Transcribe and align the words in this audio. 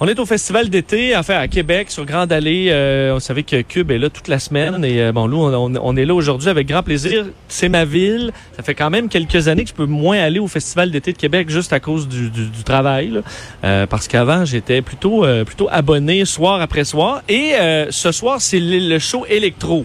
On 0.00 0.06
est 0.06 0.20
au 0.20 0.26
festival 0.26 0.68
d'été, 0.70 1.16
enfin 1.16 1.38
à 1.38 1.48
Québec, 1.48 1.90
sur 1.90 2.04
Grande 2.04 2.30
Allée. 2.30 2.68
Euh, 2.70 3.16
on 3.16 3.18
savait 3.18 3.42
que 3.42 3.62
Cube 3.62 3.90
est 3.90 3.98
là 3.98 4.08
toute 4.08 4.28
la 4.28 4.38
semaine 4.38 4.84
et 4.84 5.02
euh, 5.02 5.10
bon, 5.10 5.26
nous, 5.26 5.38
on, 5.38 5.74
on 5.74 5.96
est 5.96 6.04
là 6.04 6.14
aujourd'hui 6.14 6.48
avec 6.48 6.68
grand 6.68 6.84
plaisir. 6.84 7.26
C'est 7.48 7.68
ma 7.68 7.84
ville. 7.84 8.30
Ça 8.56 8.62
fait 8.62 8.76
quand 8.76 8.90
même 8.90 9.08
quelques 9.08 9.48
années 9.48 9.64
que 9.64 9.70
je 9.70 9.74
peux 9.74 9.86
moins 9.86 10.18
aller 10.20 10.38
au 10.38 10.46
festival 10.46 10.92
d'été 10.92 11.12
de 11.12 11.18
Québec 11.18 11.50
juste 11.50 11.72
à 11.72 11.80
cause 11.80 12.06
du, 12.06 12.30
du, 12.30 12.46
du 12.46 12.62
travail, 12.62 13.08
là. 13.08 13.20
Euh, 13.64 13.86
parce 13.86 14.06
qu'avant 14.06 14.44
j'étais 14.44 14.82
plutôt 14.82 15.24
euh, 15.24 15.44
plutôt 15.44 15.68
abonné 15.68 16.24
soir 16.24 16.60
après 16.60 16.84
soir. 16.84 17.22
Et 17.28 17.54
euh, 17.54 17.90
ce 17.90 18.12
soir, 18.12 18.40
c'est 18.40 18.60
le, 18.60 19.00
show 19.00 19.26
électro. 19.28 19.84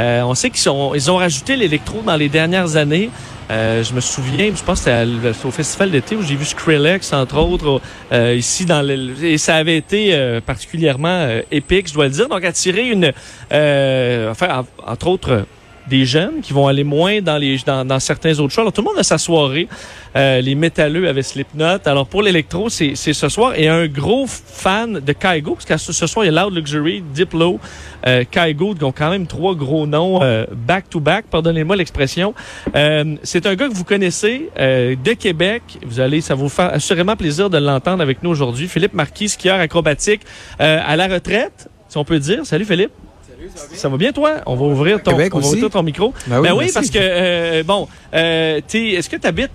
Euh, 0.00 0.22
on 0.22 0.34
sait 0.34 0.50
qu'ils 0.50 0.72
ils 0.94 1.10
ont 1.10 1.16
rajouté 1.16 1.54
l'électro 1.54 2.02
dans 2.04 2.16
les 2.16 2.28
dernières 2.28 2.76
années. 2.76 3.10
Euh, 3.50 3.82
je 3.82 3.92
me 3.92 4.00
souviens, 4.00 4.52
je 4.54 4.62
pense 4.62 4.82
que 4.82 4.90
c'était 4.90 5.46
au 5.46 5.50
festival 5.50 5.90
d'été 5.90 6.16
où 6.16 6.22
j'ai 6.22 6.36
vu 6.36 6.44
Skrillex, 6.44 7.12
entre 7.12 7.38
autres, 7.38 7.80
euh, 8.12 8.34
ici 8.34 8.64
dans 8.64 8.82
le... 8.82 9.24
Et 9.24 9.38
ça 9.38 9.56
avait 9.56 9.76
été 9.76 10.14
euh, 10.14 10.40
particulièrement 10.40 11.08
euh, 11.08 11.42
épique, 11.50 11.88
je 11.88 11.94
dois 11.94 12.06
le 12.06 12.12
dire. 12.12 12.28
Donc, 12.28 12.44
attirer 12.44 12.88
une... 12.88 13.12
enfin, 14.30 14.64
entre 14.86 15.06
autres 15.08 15.46
des 15.88 16.04
jeunes 16.04 16.40
qui 16.42 16.52
vont 16.52 16.66
aller 16.66 16.84
moins 16.84 17.20
dans 17.20 17.38
les 17.38 17.58
dans, 17.66 17.84
dans 17.84 18.00
certains 18.00 18.38
autres 18.38 18.52
shows. 18.52 18.62
Alors, 18.62 18.72
tout 18.72 18.82
le 18.82 18.88
monde 18.88 18.98
a 18.98 19.02
sa 19.02 19.18
soirée. 19.18 19.68
Euh, 20.14 20.40
les 20.40 20.54
métalleux 20.54 21.08
avaient 21.08 21.22
Slipknot. 21.22 21.78
Alors, 21.86 22.06
pour 22.06 22.22
l'électro, 22.22 22.68
c'est 22.68 22.94
ce 22.94 23.28
soir. 23.28 23.54
Et 23.56 23.68
un 23.68 23.86
gros 23.86 24.26
fan 24.26 25.00
de 25.00 25.12
Kygo, 25.12 25.54
parce 25.54 25.64
que 25.64 25.92
ce 25.92 26.06
soir, 26.06 26.24
il 26.24 26.32
y 26.32 26.36
a 26.36 26.42
Loud 26.42 26.54
Luxury, 26.54 27.02
Diplo, 27.14 27.58
euh, 28.06 28.24
Kygo, 28.30 28.74
qui 28.74 28.84
ont 28.84 28.92
quand 28.92 29.10
même 29.10 29.26
trois 29.26 29.54
gros 29.54 29.86
noms 29.86 30.20
back-to-back, 30.52 31.26
pardonnez-moi 31.30 31.76
l'expression. 31.76 32.34
Euh, 32.74 33.16
c'est 33.22 33.46
un 33.46 33.54
gars 33.54 33.68
que 33.68 33.74
vous 33.74 33.84
connaissez 33.84 34.50
euh, 34.58 34.94
de 34.96 35.12
Québec. 35.12 35.62
Vous 35.84 36.00
allez, 36.00 36.20
ça 36.20 36.34
vous 36.34 36.48
faire 36.48 36.72
assurément 36.72 37.16
plaisir 37.16 37.50
de 37.50 37.58
l'entendre 37.58 38.02
avec 38.02 38.22
nous 38.22 38.30
aujourd'hui. 38.30 38.68
Philippe 38.68 38.94
Marquis, 38.94 39.28
skieur 39.28 39.60
acrobatique 39.60 40.22
euh, 40.60 40.80
à 40.84 40.96
la 40.96 41.08
retraite, 41.08 41.68
si 41.88 41.98
on 41.98 42.04
peut 42.04 42.18
dire. 42.18 42.44
Salut, 42.46 42.64
Philippe. 42.64 42.92
Ça 43.74 43.88
va 43.88 43.96
bien, 43.96 44.12
toi? 44.12 44.36
On 44.46 44.54
va 44.56 44.64
ouvrir 44.66 45.02
ton, 45.02 45.12
Québec 45.12 45.34
on 45.34 45.38
va 45.40 45.46
ouvrir 45.46 45.70
ton 45.70 45.82
micro. 45.82 46.12
Ben 46.26 46.40
oui, 46.40 46.48
Ben 46.48 46.54
oui 46.56 46.70
parce 46.72 46.90
que, 46.90 46.98
euh, 47.00 47.62
bon, 47.64 47.88
euh, 48.14 48.60
t'es- 48.66 48.90
est-ce 48.90 49.08
que 49.08 49.16
tu 49.16 49.26
habites 49.26 49.50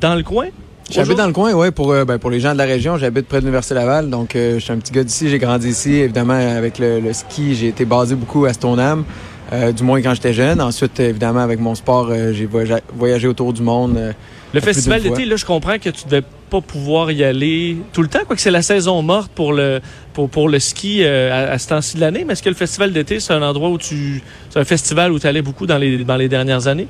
dans 0.00 0.14
le 0.14 0.22
coin? 0.22 0.46
J'habite 0.90 1.16
dans 1.18 1.26
le 1.26 1.32
coin, 1.32 1.52
ouais, 1.52 1.72
pour, 1.72 1.90
euh, 1.92 2.04
ben, 2.04 2.18
pour 2.18 2.30
les 2.30 2.38
gens 2.38 2.52
de 2.52 2.58
la 2.58 2.64
région. 2.64 2.96
J'habite 2.96 3.26
près 3.26 3.38
de 3.38 3.42
l'Université 3.42 3.74
Laval, 3.74 4.08
donc 4.08 4.36
euh, 4.36 4.54
je 4.54 4.58
suis 4.60 4.72
un 4.72 4.78
petit 4.78 4.92
gars 4.92 5.02
d'ici. 5.02 5.28
J'ai 5.28 5.38
grandi 5.38 5.68
ici, 5.68 5.94
évidemment, 5.94 6.34
avec 6.34 6.78
le, 6.78 7.00
le 7.00 7.12
ski. 7.12 7.54
J'ai 7.56 7.68
été 7.68 7.84
basé 7.84 8.14
beaucoup 8.14 8.44
à 8.44 8.52
Stoneham, 8.52 9.04
euh, 9.52 9.72
du 9.72 9.82
moins 9.82 10.00
quand 10.00 10.14
j'étais 10.14 10.32
jeune. 10.32 10.60
Ensuite, 10.60 11.00
évidemment, 11.00 11.40
avec 11.40 11.58
mon 11.58 11.74
sport, 11.74 12.08
euh, 12.10 12.32
j'ai 12.32 12.46
voyagé, 12.94 13.26
autour 13.26 13.52
du 13.52 13.62
monde. 13.62 13.96
euh, 13.96 14.12
Le 14.54 14.60
festival 14.60 15.02
d'été, 15.02 15.24
là, 15.24 15.34
je 15.34 15.44
comprends 15.44 15.76
que 15.78 15.90
tu 15.90 16.04
devais 16.04 16.22
pas 16.48 16.60
pouvoir 16.60 17.10
y 17.10 17.24
aller 17.24 17.76
tout 17.92 18.02
le 18.02 18.08
temps, 18.08 18.20
quoique 18.26 18.40
c'est 18.40 18.50
la 18.50 18.62
saison 18.62 19.02
morte 19.02 19.30
pour 19.32 19.52
le 19.52 19.80
pour, 20.12 20.30
pour 20.30 20.50
ski 20.58 21.02
euh, 21.02 21.52
à, 21.52 21.58
ce 21.58 21.68
temps-ci 21.68 21.96
de 21.96 22.00
l'année. 22.00 22.24
Mais 22.24 22.32
est-ce 22.32 22.42
que 22.42 22.48
le 22.48 22.54
festival 22.54 22.92
d'été, 22.92 23.20
c'est 23.20 23.32
un 23.32 23.42
endroit 23.42 23.68
où 23.68 23.78
tu 23.78 24.22
c'est 24.50 24.58
un 24.58 24.64
festival 24.64 25.12
où 25.12 25.18
tu 25.18 25.26
allais 25.26 25.42
beaucoup 25.42 25.66
dans 25.66 25.80
dans 26.04 26.16
les 26.16 26.28
dernières 26.28 26.66
années? 26.66 26.88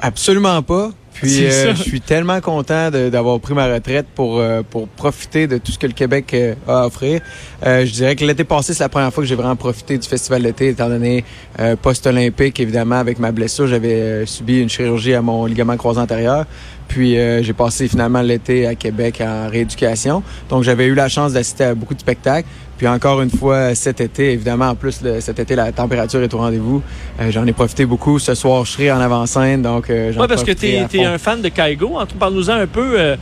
Absolument 0.00 0.62
pas. 0.62 0.92
Puis 1.20 1.46
euh, 1.46 1.74
je 1.74 1.82
suis 1.82 2.00
tellement 2.00 2.40
content 2.40 2.90
d'avoir 2.90 3.40
pris 3.40 3.54
ma 3.54 3.66
retraite 3.66 4.06
pour 4.14 4.38
euh, 4.38 4.62
pour 4.68 4.86
profiter 4.88 5.46
de 5.46 5.58
tout 5.58 5.72
ce 5.72 5.78
que 5.78 5.86
le 5.86 5.92
Québec 5.92 6.32
euh, 6.34 6.54
a 6.66 6.82
à 6.82 6.86
offrir. 6.86 7.20
Je 7.64 7.90
dirais 7.90 8.14
que 8.14 8.24
l'été 8.24 8.44
passé, 8.44 8.72
c'est 8.72 8.84
la 8.84 8.88
première 8.88 9.12
fois 9.12 9.24
que 9.24 9.28
j'ai 9.28 9.34
vraiment 9.34 9.56
profité 9.56 9.98
du 9.98 10.06
festival 10.06 10.42
d'été, 10.42 10.68
étant 10.68 10.88
donné 10.88 11.24
euh, 11.58 11.74
post-olympique, 11.76 12.60
évidemment, 12.60 12.96
avec 12.96 13.18
ma 13.18 13.32
blessure, 13.32 13.66
j'avais 13.66 14.26
subi 14.26 14.60
une 14.60 14.68
chirurgie 14.68 15.14
à 15.14 15.22
mon 15.22 15.44
ligament 15.46 15.76
croisé 15.76 16.00
antérieur. 16.00 16.46
Puis 16.88 17.18
euh, 17.18 17.42
j'ai 17.42 17.52
passé 17.52 17.86
finalement 17.86 18.22
l'été 18.22 18.66
à 18.66 18.74
Québec 18.74 19.22
en 19.24 19.48
rééducation. 19.48 20.22
Donc 20.48 20.62
j'avais 20.62 20.86
eu 20.86 20.94
la 20.94 21.08
chance 21.08 21.34
d'assister 21.34 21.64
à 21.64 21.74
beaucoup 21.74 21.94
de 21.94 22.00
spectacles. 22.00 22.48
Puis 22.78 22.86
encore 22.88 23.20
une 23.20 23.30
fois, 23.30 23.74
cet 23.74 24.00
été, 24.00 24.32
évidemment, 24.32 24.68
en 24.68 24.74
plus, 24.76 25.02
le- 25.02 25.20
cet 25.20 25.38
été, 25.40 25.54
la 25.56 25.72
température 25.72 26.22
est 26.22 26.32
au 26.32 26.38
rendez-vous. 26.38 26.80
Euh, 27.20 27.30
J'en 27.30 27.44
ai 27.46 27.52
profité 27.52 27.84
beaucoup. 27.84 28.18
Ce 28.20 28.34
soir, 28.34 28.64
je 28.64 28.70
serai 28.72 28.90
en 28.92 29.00
avant-scène, 29.00 29.62
donc 29.62 29.90
euh, 29.90 30.12
j'en 30.12 30.20
Oui, 30.22 30.28
parce 30.28 30.44
que 30.44 30.52
tu 30.52 30.66
es, 30.66 31.04
un 31.04 31.18
fan 31.18 31.42
de 31.42 31.48
Kaigo. 31.48 31.98
Parle-nous-en 32.18 32.52
un 32.54 32.66
peu. 32.66 32.94
euh, 32.96 33.16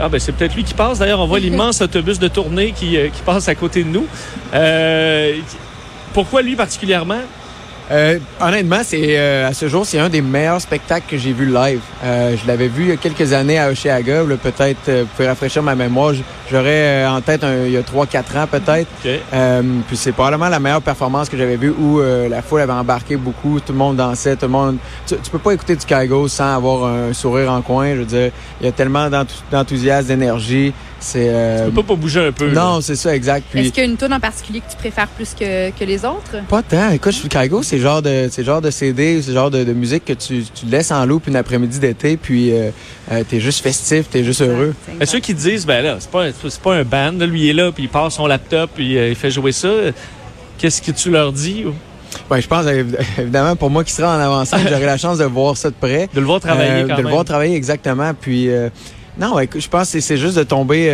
ah 0.00 0.08
ben 0.08 0.20
c'est 0.20 0.32
peut-être 0.32 0.54
lui 0.54 0.64
qui 0.64 0.74
passe. 0.74 0.98
D'ailleurs, 0.98 1.20
on 1.20 1.26
voit 1.26 1.38
l'immense 1.46 1.80
autobus 1.80 2.18
de 2.18 2.28
tournée 2.28 2.72
qui, 2.72 2.90
qui 3.12 3.22
passe 3.24 3.48
à 3.48 3.54
côté 3.54 3.82
de 3.82 3.88
nous. 3.88 4.06
Pourquoi 6.12 6.42
lui 6.42 6.56
particulièrement? 6.56 7.20
Euh, 7.90 8.18
honnêtement, 8.40 8.80
c'est 8.82 9.16
euh, 9.16 9.46
à 9.48 9.52
ce 9.54 9.68
jour, 9.68 9.86
c'est 9.86 10.00
un 10.00 10.08
des 10.08 10.20
meilleurs 10.20 10.60
spectacles 10.60 11.04
que 11.08 11.16
j'ai 11.16 11.32
vu 11.32 11.46
live. 11.46 11.78
Euh, 12.02 12.34
je 12.36 12.44
l'avais 12.48 12.66
vu 12.66 12.82
il 12.84 12.88
y 12.88 12.92
a 12.92 12.96
quelques 12.96 13.32
années 13.32 13.60
à 13.60 13.70
Oshéaga. 13.70 14.22
Peut-être, 14.42 14.90
vous 15.02 15.06
pouvez 15.14 15.28
rafraîchir 15.28 15.62
ma 15.62 15.76
mémoire. 15.76 16.12
J'aurais 16.50 17.04
euh, 17.04 17.10
en 17.10 17.20
tête 17.20 17.42
un- 17.44 17.64
il 17.64 17.72
y 17.72 17.76
a 17.76 17.82
3-4 17.82 18.36
ans 18.36 18.46
peut-être. 18.50 18.86
OK. 19.04 19.10
Euh, 19.32 19.62
puis 19.88 19.96
c'est 19.96 20.12
probablement 20.12 20.48
la 20.48 20.60
meilleure 20.60 20.82
performance 20.82 21.28
que 21.28 21.36
j'avais 21.36 21.56
vue 21.56 21.70
où 21.78 22.00
euh, 22.00 22.28
la 22.28 22.42
foule 22.42 22.60
avait 22.60 22.72
embarqué 22.72 23.16
beaucoup, 23.16 23.58
tout 23.60 23.72
le 23.72 23.78
monde 23.78 23.96
dansait, 23.96 24.36
tout 24.36 24.46
le 24.46 24.52
monde. 24.52 24.76
Tu, 25.06 25.16
tu 25.16 25.30
peux 25.30 25.38
pas 25.38 25.52
écouter 25.52 25.74
du 25.76 25.84
Kygo 25.84 26.28
sans 26.28 26.54
avoir 26.56 26.84
un 26.92 27.12
sourire 27.12 27.50
en 27.50 27.62
coin. 27.62 27.90
Je 27.94 27.98
veux 28.00 28.04
dire, 28.04 28.30
il 28.60 28.66
y 28.66 28.68
a 28.68 28.72
tellement 28.72 29.08
d'enthou- 29.10 29.42
d'enthousiasme, 29.50 30.08
d'énergie. 30.08 30.72
C'est 30.98 31.28
euh, 31.28 31.66
Tu 31.66 31.72
peux 31.72 31.82
pas 31.82 31.94
bouger 31.94 32.26
un 32.28 32.32
peu. 32.32 32.50
non, 32.50 32.80
c'est 32.80 32.96
ça 32.96 33.14
exact. 33.14 33.44
Puis 33.50 33.60
Est-ce 33.60 33.68
qu'il 33.72 33.82
y 33.84 33.86
a 33.86 33.90
une 33.90 33.98
tune 33.98 34.12
en 34.14 34.18
particulier 34.18 34.60
que 34.60 34.70
tu 34.70 34.76
préfères 34.78 35.08
plus 35.08 35.34
que, 35.34 35.70
que 35.70 35.84
les 35.84 36.04
autres? 36.06 36.42
Pas 36.48 36.62
tant. 36.62 36.90
Écoute, 36.90 37.12
je 37.12 37.18
suis 37.18 37.28
Kygo, 37.28 37.62
c'est 37.62 37.78
genre 37.78 38.00
de, 38.00 38.28
c'est 38.30 38.42
genre 38.44 38.62
de 38.62 38.70
CD, 38.70 39.20
c'est 39.20 39.28
le 39.28 39.34
genre 39.34 39.50
de, 39.50 39.62
de 39.62 39.72
musique 39.74 40.06
que 40.06 40.14
tu, 40.14 40.42
tu 40.54 40.64
laisses 40.66 40.90
en 40.90 41.04
loupe 41.04 41.26
une 41.26 41.36
après-midi 41.36 41.78
d'été, 41.80 42.16
puis 42.16 42.50
euh, 42.52 42.70
euh, 43.12 43.22
t'es 43.28 43.40
juste 43.40 43.62
festif, 43.62 44.08
t'es 44.10 44.24
juste 44.24 44.40
heureux. 44.40 44.74
Mais 44.98 45.04
ceux 45.04 45.18
qui 45.18 45.34
disent, 45.34 45.66
ben 45.66 45.82
là, 45.84 45.96
c'est 45.98 46.10
pas, 46.10 46.24
un- 46.24 46.32
c'est 46.48 46.60
pas 46.60 46.74
un 46.76 46.84
band, 46.84 47.12
lui 47.26 47.42
il 47.44 47.48
est 47.50 47.52
là, 47.52 47.72
puis 47.72 47.84
il 47.84 47.88
passe 47.88 48.14
son 48.14 48.26
laptop, 48.26 48.70
puis 48.74 48.96
euh, 48.98 49.08
il 49.10 49.14
fait 49.14 49.30
jouer 49.30 49.52
ça. 49.52 49.68
Qu'est-ce 50.58 50.80
que 50.82 50.90
tu 50.92 51.10
leur 51.10 51.32
dis? 51.32 51.64
Ben, 52.30 52.40
je 52.40 52.46
pense, 52.46 52.64
évi- 52.66 52.96
évidemment, 53.18 53.56
pour 53.56 53.68
moi 53.70 53.84
qui 53.84 53.92
sera 53.92 54.16
en 54.16 54.20
avancée, 54.20 54.56
j'aurai 54.68 54.86
la 54.86 54.96
chance 54.96 55.18
de 55.18 55.24
voir 55.24 55.56
ça 55.56 55.70
de 55.70 55.74
près. 55.74 56.08
De 56.14 56.20
le 56.20 56.26
voir 56.26 56.40
travailler 56.40 56.70
Euh, 56.70 56.80
quand 56.88 56.94
de 56.94 56.96
même. 56.96 57.04
le 57.06 57.10
voir 57.10 57.24
travailler 57.24 57.54
exactement. 57.56 58.12
Puis, 58.18 58.48
euh, 58.50 58.70
non, 59.18 59.38
écoute, 59.38 59.60
je 59.60 59.68
pense 59.68 59.92
que 59.92 60.00
c'est- 60.00 60.16
juste 60.16 60.36
de 60.38 60.42
tomber. 60.42 60.86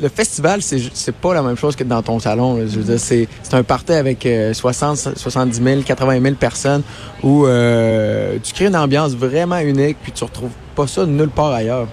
le 0.00 0.08
festival, 0.08 0.60
c'est 0.62 1.14
pas 1.16 1.34
la 1.34 1.42
même 1.42 1.56
chose 1.56 1.74
que 1.74 1.82
dans 1.82 2.00
ton 2.02 2.20
salon. 2.20 2.60
c'est 2.98 3.26
c'est 3.42 3.54
un 3.54 3.64
party 3.64 3.92
avec 3.94 4.24
euh, 4.26 4.54
60, 4.54 5.16
70 5.16 5.60
000, 5.60 5.80
80 5.82 6.20
000 6.22 6.34
personnes 6.36 6.82
où 7.24 7.46
euh, 7.46 8.36
tu 8.40 8.52
crées 8.52 8.66
une 8.66 8.76
ambiance 8.76 9.14
vraiment 9.16 9.58
unique, 9.58 9.96
puis 10.00 10.12
tu 10.12 10.22
retrouves 10.22 10.52
pas 10.76 10.86
ça 10.86 11.04
nulle 11.04 11.30
part 11.30 11.52
ailleurs. 11.52 11.88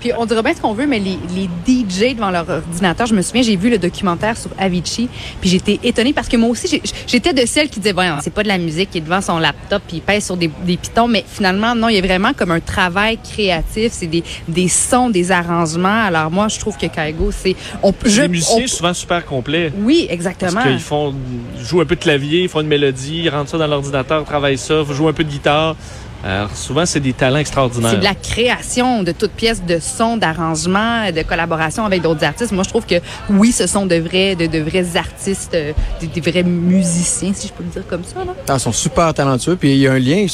Puis 0.00 0.12
on 0.16 0.24
dira 0.26 0.42
bien 0.42 0.54
ce 0.54 0.60
qu'on 0.60 0.74
veut, 0.74 0.86
mais 0.86 0.98
les, 1.00 1.18
les 1.34 1.48
DJ 1.66 2.14
devant 2.14 2.30
leur 2.30 2.48
ordinateur, 2.48 3.06
je 3.06 3.14
me 3.14 3.22
souviens, 3.22 3.42
j'ai 3.42 3.56
vu 3.56 3.68
le 3.70 3.78
documentaire 3.78 4.36
sur 4.36 4.50
Avicii, 4.58 5.08
puis 5.40 5.50
j'étais 5.50 5.80
étonnée 5.82 6.12
parce 6.12 6.28
que 6.28 6.36
moi 6.36 6.48
aussi, 6.50 6.80
j'étais 7.06 7.32
de 7.32 7.44
celles 7.46 7.68
qui 7.68 7.80
disaient, 7.80 7.92
voyons, 7.92 8.16
c'est 8.22 8.32
pas 8.32 8.42
de 8.42 8.48
la 8.48 8.58
musique, 8.58 8.90
qui 8.90 8.98
est 8.98 9.02
devant 9.02 9.20
son 9.20 9.38
laptop, 9.38 9.82
puis 9.86 9.96
il 9.98 10.02
pèse 10.02 10.24
sur 10.26 10.36
des, 10.36 10.50
des 10.64 10.76
pitons, 10.76 11.08
mais 11.08 11.24
finalement, 11.26 11.74
non, 11.74 11.88
il 11.88 11.96
y 11.96 11.98
a 11.98 12.02
vraiment 12.02 12.32
comme 12.32 12.50
un 12.52 12.60
travail 12.60 13.18
créatif, 13.18 13.92
c'est 13.92 14.06
des, 14.06 14.22
des 14.46 14.68
sons, 14.68 15.10
des 15.10 15.30
arrangements. 15.32 16.04
Alors 16.06 16.30
moi, 16.30 16.48
je 16.48 16.58
trouve 16.58 16.76
que 16.76 16.86
Kaigo, 16.86 17.30
c'est... 17.32 17.56
On, 17.82 17.92
je- 18.04 18.22
des 18.22 18.28
musiciens 18.28 18.64
on- 18.64 18.68
souvent 18.68 18.94
super 18.94 19.24
complets. 19.24 19.72
oui, 19.78 20.04
Parce 20.08 20.14
exactement. 20.14 20.62
qu'ils 20.62 20.78
font, 20.78 21.14
ils 21.58 21.64
jouent 21.64 21.80
un 21.80 21.86
peu 21.86 21.96
de 21.96 22.00
clavier, 22.00 22.42
ils 22.42 22.48
font 22.48 22.60
une 22.60 22.68
mélodie, 22.68 23.22
ils 23.24 23.28
rentrent 23.30 23.50
ça 23.50 23.58
dans 23.58 23.66
l'ordinateur, 23.66 24.24
travaillent 24.24 24.58
ça, 24.58 24.82
ils 24.88 24.94
jouent 24.94 25.08
un 25.08 25.12
peu 25.12 25.24
de 25.24 25.30
guitare. 25.30 25.76
Alors, 26.24 26.50
souvent, 26.56 26.84
c'est 26.84 26.98
des 27.00 27.12
talents 27.12 27.38
extraordinaires. 27.38 27.92
C'est 27.92 27.98
de 27.98 28.04
la 28.04 28.14
création 28.14 29.02
de 29.04 29.12
toutes 29.12 29.30
pièces 29.32 29.62
de 29.64 29.78
sons, 29.78 30.16
d'arrangements, 30.16 31.10
de 31.12 31.22
collaboration 31.22 31.84
avec 31.84 32.02
d'autres 32.02 32.24
artistes. 32.24 32.50
Moi, 32.52 32.64
je 32.64 32.68
trouve 32.70 32.86
que 32.86 32.96
oui, 33.30 33.52
ce 33.52 33.66
sont 33.68 33.86
de 33.86 33.96
vrais, 33.96 34.34
de, 34.34 34.46
de 34.46 34.58
vrais 34.58 34.96
artistes, 34.96 35.54
euh, 35.54 35.72
des, 36.00 36.08
des 36.08 36.20
vrais 36.30 36.42
musiciens, 36.42 37.32
si 37.32 37.48
je 37.48 37.52
peux 37.52 37.62
le 37.62 37.70
dire 37.70 37.86
comme 37.88 38.02
ça. 38.04 38.24
Là. 38.24 38.32
Ah, 38.48 38.54
Ils 38.54 38.60
sont 38.60 38.72
super 38.72 39.14
talentueux. 39.14 39.56
Puis 39.56 39.72
il 39.74 39.78
y 39.78 39.86
a 39.86 39.92
un 39.92 39.98
lien 39.98 40.26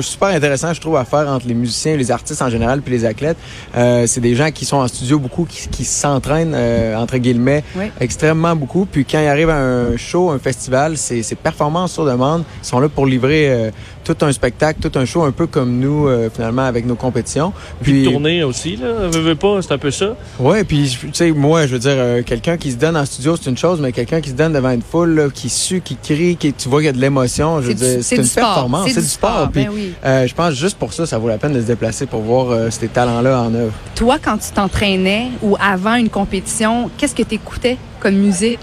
super 0.00 0.28
intéressant, 0.28 0.72
je 0.72 0.80
trouve, 0.80 0.96
à 0.96 1.04
faire 1.04 1.28
entre 1.28 1.46
les 1.46 1.54
musiciens 1.54 1.92
et 1.92 1.96
les 1.98 2.10
artistes 2.10 2.40
en 2.40 2.48
général, 2.50 2.80
puis 2.80 2.92
les 2.92 3.04
athlètes. 3.04 3.36
Euh, 3.76 4.06
c'est 4.06 4.20
des 4.22 4.34
gens 4.34 4.50
qui 4.50 4.64
sont 4.64 4.78
en 4.78 4.88
studio 4.88 5.18
beaucoup, 5.18 5.44
qui, 5.44 5.68
qui 5.68 5.84
s'entraînent, 5.84 6.54
euh, 6.56 6.96
entre 6.96 7.18
guillemets, 7.18 7.62
Oui. 7.76 7.90
extrêmement 8.00 8.56
beaucoup. 8.56 8.86
Puis 8.86 9.04
quand 9.04 9.20
ils 9.20 9.26
arrivent 9.28 9.50
à 9.50 9.58
un 9.58 9.96
show, 9.98 10.30
un 10.30 10.38
festival, 10.38 10.96
c'est 10.96 11.22
c'est 11.22 11.34
performance 11.34 11.92
sur 11.92 12.04
demande. 12.06 12.44
Ils 12.62 12.66
sont 12.66 12.80
là 12.80 12.88
pour 12.88 13.04
livrer 13.06 13.50
euh, 13.50 13.70
tout 14.06 14.24
un 14.24 14.32
spectacle, 14.32 14.78
tout 14.88 14.96
un 14.98 15.04
show, 15.04 15.24
un 15.24 15.32
peu 15.32 15.46
comme 15.48 15.78
nous, 15.80 16.06
euh, 16.06 16.30
finalement, 16.32 16.62
avec 16.64 16.86
nos 16.86 16.94
compétitions. 16.94 17.52
Puis 17.82 18.04
de 18.04 18.10
tourner 18.10 18.42
aussi, 18.44 18.76
là. 18.76 19.08
Veux, 19.10 19.20
veux 19.20 19.34
pas, 19.34 19.60
c'est 19.62 19.72
un 19.72 19.78
peu 19.78 19.90
ça. 19.90 20.14
Ouais, 20.38 20.62
puis 20.64 20.96
tu 21.00 21.08
sais, 21.12 21.32
moi, 21.32 21.66
je 21.66 21.72
veux 21.72 21.78
dire, 21.80 21.94
euh, 21.96 22.22
quelqu'un 22.22 22.56
qui 22.56 22.70
se 22.70 22.76
donne 22.76 22.96
en 22.96 23.04
studio, 23.04 23.36
c'est 23.36 23.50
une 23.50 23.58
chose, 23.58 23.80
mais 23.80 23.90
quelqu'un 23.92 24.20
qui 24.20 24.30
se 24.30 24.34
donne 24.34 24.52
devant 24.52 24.70
une 24.70 24.82
foule, 24.82 25.14
là, 25.14 25.28
qui 25.28 25.48
sue, 25.48 25.80
qui 25.80 25.96
crie, 25.96 26.36
qui 26.36 26.52
tu 26.52 26.68
vois 26.68 26.78
qu'il 26.80 26.86
y 26.86 26.90
a 26.90 26.92
de 26.92 27.00
l'émotion, 27.00 27.60
je 27.60 27.66
veux 27.68 27.74
dire, 27.74 27.98
c'est 28.02 28.16
une 28.16 28.22
du 28.22 28.28
sport. 28.28 28.44
performance, 28.44 28.88
C'est 28.88 29.00
du 29.00 29.06
du 29.06 29.12
sport. 29.12 29.30
sport, 29.32 29.50
Puis, 29.50 29.64
ben 29.64 29.70
oui. 29.74 29.92
euh, 30.04 30.26
je 30.26 30.34
pense 30.34 30.54
juste 30.54 30.78
pour 30.78 30.92
ça, 30.92 31.04
ça 31.06 31.18
vaut 31.18 31.28
la 31.28 31.38
peine 31.38 31.52
de 31.52 31.60
se 31.60 31.66
déplacer 31.66 32.06
pour 32.06 32.20
voir 32.20 32.50
euh, 32.50 32.70
ces 32.70 32.88
talents-là 32.88 33.42
en 33.42 33.52
œuvre. 33.54 33.72
Toi, 33.96 34.16
quand 34.22 34.38
tu 34.38 34.50
t'entraînais 34.52 35.28
ou 35.42 35.56
avant 35.60 35.96
une 35.96 36.08
compétition, 36.10 36.90
qu'est-ce 36.96 37.14
que 37.14 37.22
tu 37.24 37.34
écoutais 37.34 37.76
comme 38.00 38.14
musique? 38.14 38.60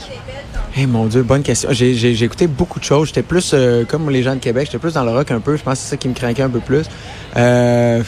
Eh 0.76 0.88
mon 0.88 1.06
Dieu, 1.06 1.22
bonne 1.22 1.44
question. 1.44 1.70
J'ai, 1.72 2.24
écouté 2.24 2.48
beaucoup 2.48 2.80
de 2.80 2.84
choses. 2.84 3.10
J'étais 3.10 3.22
plus 3.22 3.52
euh, 3.54 3.86
comme 3.86 4.10
les 4.10 4.24
gens 4.24 4.34
de 4.34 4.40
Québec, 4.40 4.66
j'étais 4.66 4.80
plus 4.80 4.94
dans 4.94 5.04
le 5.04 5.12
rock 5.12 5.30
un 5.30 5.40
peu. 5.40 5.56
Je 5.56 5.62
pense 5.62 5.76
que 5.76 5.84
c'est 5.84 5.90
ça 5.92 5.98
qui 5.98 6.08
me 6.08 6.16
craquait 6.16 6.42
un 6.42 6.50
peu 6.50 6.62
plus. 6.62 6.86
Euh, 7.38 8.02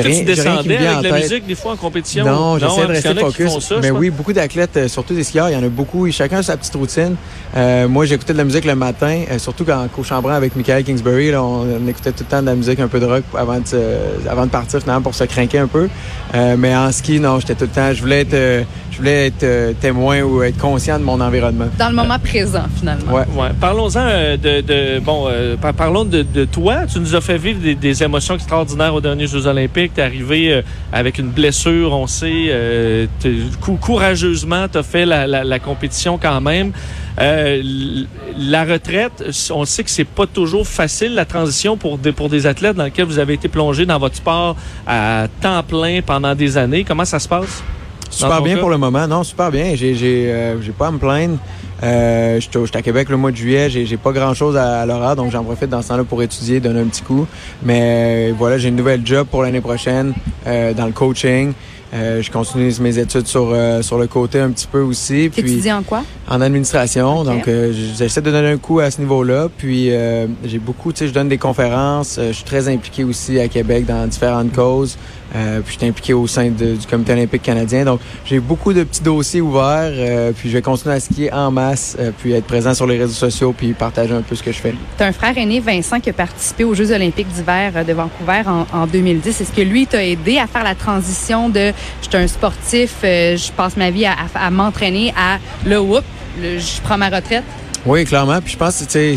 Est-ce 0.00 0.02
que 0.02 0.08
rien- 0.08 0.24
tu 0.24 0.34
j'ai 0.34 0.42
rien 0.42 0.50
qui 0.62 0.68
me 0.68 0.68
descendais 0.74 0.76
vient 0.78 0.90
avec 0.98 0.98
en 0.98 1.14
la 1.14 1.20
tête. 1.20 1.30
musique 1.30 1.46
des 1.46 1.54
fois 1.54 1.72
en 1.72 1.76
compétition? 1.76 2.24
Non, 2.24 2.58
j'essaie 2.58 2.82
de 2.82 2.86
rester 2.86 3.14
focus. 3.14 3.58
ça, 3.60 3.74
mais 3.82 3.90
oui, 3.90 4.10
beaucoup 4.10 4.32
d'athlètes, 4.32 4.76
euh, 4.76 4.88
surtout 4.88 5.14
des 5.14 5.24
skieurs, 5.24 5.48
il 5.50 5.52
y 5.52 5.56
en 5.56 5.62
a 5.62 5.68
beaucoup. 5.68 6.10
Chacun 6.10 6.38
a 6.38 6.42
sa 6.42 6.56
petite 6.56 6.74
routine. 6.74 7.16
Euh, 7.56 7.88
moi, 7.88 8.04
j'écoutais 8.06 8.32
de 8.32 8.38
la 8.38 8.44
musique 8.44 8.64
le 8.64 8.74
matin, 8.74 9.22
euh, 9.30 9.38
surtout 9.38 9.64
quand 9.64 9.86
au 9.98 10.02
Chambran 10.02 10.32
avec 10.32 10.56
Michael 10.56 10.84
Kingsbury, 10.84 11.30
là, 11.30 11.42
on, 11.42 11.66
on 11.82 11.88
écoutait 11.88 12.12
tout 12.12 12.24
le 12.24 12.30
temps 12.30 12.40
de 12.40 12.46
la 12.46 12.54
musique 12.54 12.80
un 12.80 12.88
peu 12.88 13.00
de 13.00 13.06
rock 13.06 13.24
avant 13.36 13.58
de, 13.60 13.66
se- 13.66 14.28
avant 14.28 14.46
de 14.46 14.50
partir 14.50 14.80
finalement 14.80 15.02
pour 15.02 15.14
se 15.14 15.24
craquer 15.24 15.58
un 15.58 15.66
peu. 15.66 15.88
Euh, 16.34 16.56
mais 16.58 16.74
en 16.74 16.90
ski, 16.92 17.20
non, 17.20 17.40
j'étais 17.40 17.54
tout 17.54 17.64
le 17.64 17.68
temps, 17.70 17.92
je 17.92 18.00
voulais 18.00 18.20
être, 18.22 18.64
je 18.90 18.96
voulais 18.96 19.26
être 19.26 19.42
euh, 19.42 19.72
témoin 19.80 20.22
ou 20.22 20.42
être 20.42 20.56
conscient 20.58 20.98
de 20.98 21.04
mon 21.04 21.20
environnement. 21.20 21.66
Dans 21.78 21.88
le 21.90 21.94
moment 21.94 22.18
présent, 22.18 22.64
finalement. 22.78 23.12
Ouais. 23.12 23.24
Ouais. 23.36 23.48
Parlons-en 23.60 24.06
de, 24.42 24.60
de- 24.60 25.00
bon, 25.00 25.26
euh, 25.28 25.56
par- 25.56 25.74
parlons 25.74 26.04
de, 26.04 26.22
de 26.22 26.44
toi. 26.44 26.86
Tu 26.90 27.00
nous 27.00 27.14
as 27.14 27.20
fait 27.20 27.36
vivre 27.38 27.60
des, 27.60 27.74
des 27.74 28.02
émotions 28.02 28.34
extraordinaires 28.36 28.94
aux 28.94 29.00
derniers 29.00 29.26
Jeux 29.26 29.46
Olympiques. 29.46 29.81
T'es 29.88 30.02
arrivé 30.02 30.52
euh, 30.52 30.62
avec 30.92 31.18
une 31.18 31.28
blessure, 31.28 31.92
on 31.92 32.06
sait. 32.06 32.46
Euh, 32.48 33.06
cou- 33.60 33.76
courageusement, 33.76 34.66
t'as 34.70 34.82
fait 34.82 35.06
la, 35.06 35.58
compétition 35.58 36.18
quand 36.18 36.40
même. 36.40 36.72
Euh, 37.20 37.62
la 38.38 38.64
retraite, 38.64 39.22
on 39.50 39.64
sait 39.64 39.84
que 39.84 39.90
c'est 39.90 40.04
pas 40.04 40.26
toujours 40.26 40.66
facile 40.66 41.14
la 41.14 41.24
transition 41.24 41.76
pour 41.76 41.98
des, 41.98 42.12
pour 42.12 42.28
des 42.28 42.46
athlètes 42.46 42.76
dans 42.76 42.84
lesquels 42.84 43.04
vous 43.04 43.18
avez 43.18 43.34
été 43.34 43.48
plongé 43.48 43.84
dans 43.84 43.98
votre 43.98 44.16
sport 44.16 44.56
à 44.86 45.26
temps 45.40 45.62
plein 45.62 46.00
pendant 46.04 46.34
des 46.34 46.56
années. 46.56 46.84
Comment 46.84 47.04
ça 47.04 47.18
se 47.18 47.28
passe? 47.28 47.62
Super 48.12 48.42
bien 48.42 48.54
cas? 48.54 48.60
pour 48.60 48.70
le 48.70 48.78
moment. 48.78 49.06
Non, 49.08 49.22
super 49.24 49.50
bien. 49.50 49.74
J'ai 49.74 49.94
j'ai 49.94 50.30
euh, 50.30 50.60
j'ai 50.62 50.72
pas 50.72 50.88
à 50.88 50.90
me 50.90 50.98
plaindre. 50.98 51.38
Euh, 51.82 52.38
J'étais 52.38 52.58
au- 52.58 52.66
j'étais 52.66 52.78
à 52.78 52.82
Québec 52.82 53.08
le 53.08 53.16
mois 53.16 53.32
de 53.32 53.36
juillet. 53.36 53.68
J'ai 53.68 53.86
j'ai 53.86 53.96
pas 53.96 54.12
grand 54.12 54.34
chose 54.34 54.56
à, 54.56 54.82
à 54.82 54.86
l'horaire, 54.86 55.16
donc 55.16 55.32
j'en 55.32 55.42
profite 55.42 55.68
dans 55.68 55.82
ce 55.82 55.88
temps-là 55.88 56.04
pour 56.04 56.22
étudier, 56.22 56.60
donner 56.60 56.80
un 56.80 56.84
petit 56.86 57.02
coup. 57.02 57.26
Mais 57.64 58.30
euh, 58.30 58.34
voilà, 58.38 58.58
j'ai 58.58 58.68
une 58.68 58.76
nouvelle 58.76 59.00
job 59.04 59.26
pour 59.30 59.42
l'année 59.42 59.60
prochaine 59.60 60.12
euh, 60.46 60.72
dans 60.74 60.86
le 60.86 60.92
coaching. 60.92 61.52
Euh, 61.94 62.22
je 62.22 62.30
continue 62.30 62.72
mes 62.80 62.98
études 62.98 63.26
sur 63.26 63.50
euh, 63.52 63.82
sur 63.82 63.98
le 63.98 64.06
côté 64.06 64.38
un 64.38 64.50
petit 64.50 64.66
peu 64.66 64.80
aussi. 64.80 65.28
Puis 65.30 65.42
T'étudies 65.42 65.72
en 65.72 65.82
quoi? 65.82 66.02
en 66.28 66.40
administration. 66.40 67.22
Donc, 67.24 67.46
euh, 67.48 67.70
j'essaie 67.98 68.22
de 68.22 68.30
donner 68.30 68.48
un 68.48 68.56
coup 68.56 68.78
à 68.80 68.90
ce 68.90 68.98
niveau-là. 69.00 69.48
Puis, 69.58 69.88
euh, 69.90 70.26
j'ai 70.44 70.58
beaucoup, 70.58 70.90
tu 70.92 71.00
sais, 71.00 71.08
je 71.08 71.12
donne 71.12 71.28
des 71.28 71.36
conférences. 71.36 72.16
Euh, 72.18 72.28
je 72.28 72.32
suis 72.36 72.44
très 72.44 72.66
impliqué 72.68 73.04
aussi 73.04 73.38
à 73.38 73.48
Québec 73.48 73.84
dans 73.84 74.06
différentes 74.06 74.52
causes. 74.54 74.96
Euh, 75.34 75.60
puis, 75.60 75.74
je 75.74 75.78
suis 75.78 75.88
impliqué 75.88 76.12
au 76.12 76.26
sein 76.26 76.48
du 76.50 76.76
Comité 76.90 77.12
olympique 77.12 77.42
canadien. 77.42 77.84
Donc, 77.84 78.00
j'ai 78.24 78.38
beaucoup 78.40 78.72
de 78.72 78.84
petits 78.84 79.02
dossiers 79.02 79.40
ouverts. 79.40 79.90
euh, 79.92 80.32
puis, 80.32 80.48
je 80.50 80.54
vais 80.54 80.62
continuer 80.62 80.94
à 80.94 81.00
skier 81.00 81.32
en 81.32 81.50
masse. 81.50 81.96
euh, 81.98 82.10
puis, 82.16 82.32
être 82.32 82.46
présent 82.46 82.74
sur 82.74 82.86
les 82.86 82.98
réseaux 82.98 83.12
sociaux. 83.14 83.54
Puis, 83.56 83.72
partager 83.72 84.12
un 84.14 84.22
peu 84.22 84.34
ce 84.34 84.42
que 84.42 84.52
je 84.52 84.58
fais. 84.58 84.74
Tu 84.98 85.02
un 85.04 85.12
frère 85.12 85.36
aîné, 85.38 85.60
Vincent, 85.60 86.00
qui 86.00 86.10
a 86.10 86.12
participé 86.12 86.64
aux 86.64 86.74
Jeux 86.74 86.92
olympiques 86.92 87.28
d'hiver 87.28 87.84
de 87.84 87.92
Vancouver 87.92 88.42
en, 88.46 88.66
en 88.76 88.86
2010. 88.86 89.40
Est-ce 89.40 89.52
que 89.52 89.62
lui 89.62 89.86
t'a 89.86 90.04
aidé 90.04 90.38
à 90.38 90.46
faire 90.46 90.64
la 90.64 90.74
transition 90.74 91.48
de 91.48 91.72
je 92.02 92.08
suis 92.08 92.16
un 92.16 92.26
sportif, 92.26 92.96
je 93.02 93.52
passe 93.52 93.76
ma 93.76 93.90
vie 93.90 94.04
à, 94.06 94.14
à- 94.34 94.50
m'entraîner 94.50 95.14
à 95.16 95.38
le 95.66 95.80
whoop, 95.80 96.04
je 96.42 96.80
prends 96.82 96.98
ma 96.98 97.08
retraite? 97.08 97.44
Oui, 97.84 98.04
clairement. 98.04 98.40
Puis 98.40 98.52
je 98.52 98.56
pense, 98.58 98.78
tu 98.78 98.84
sais, 98.88 99.16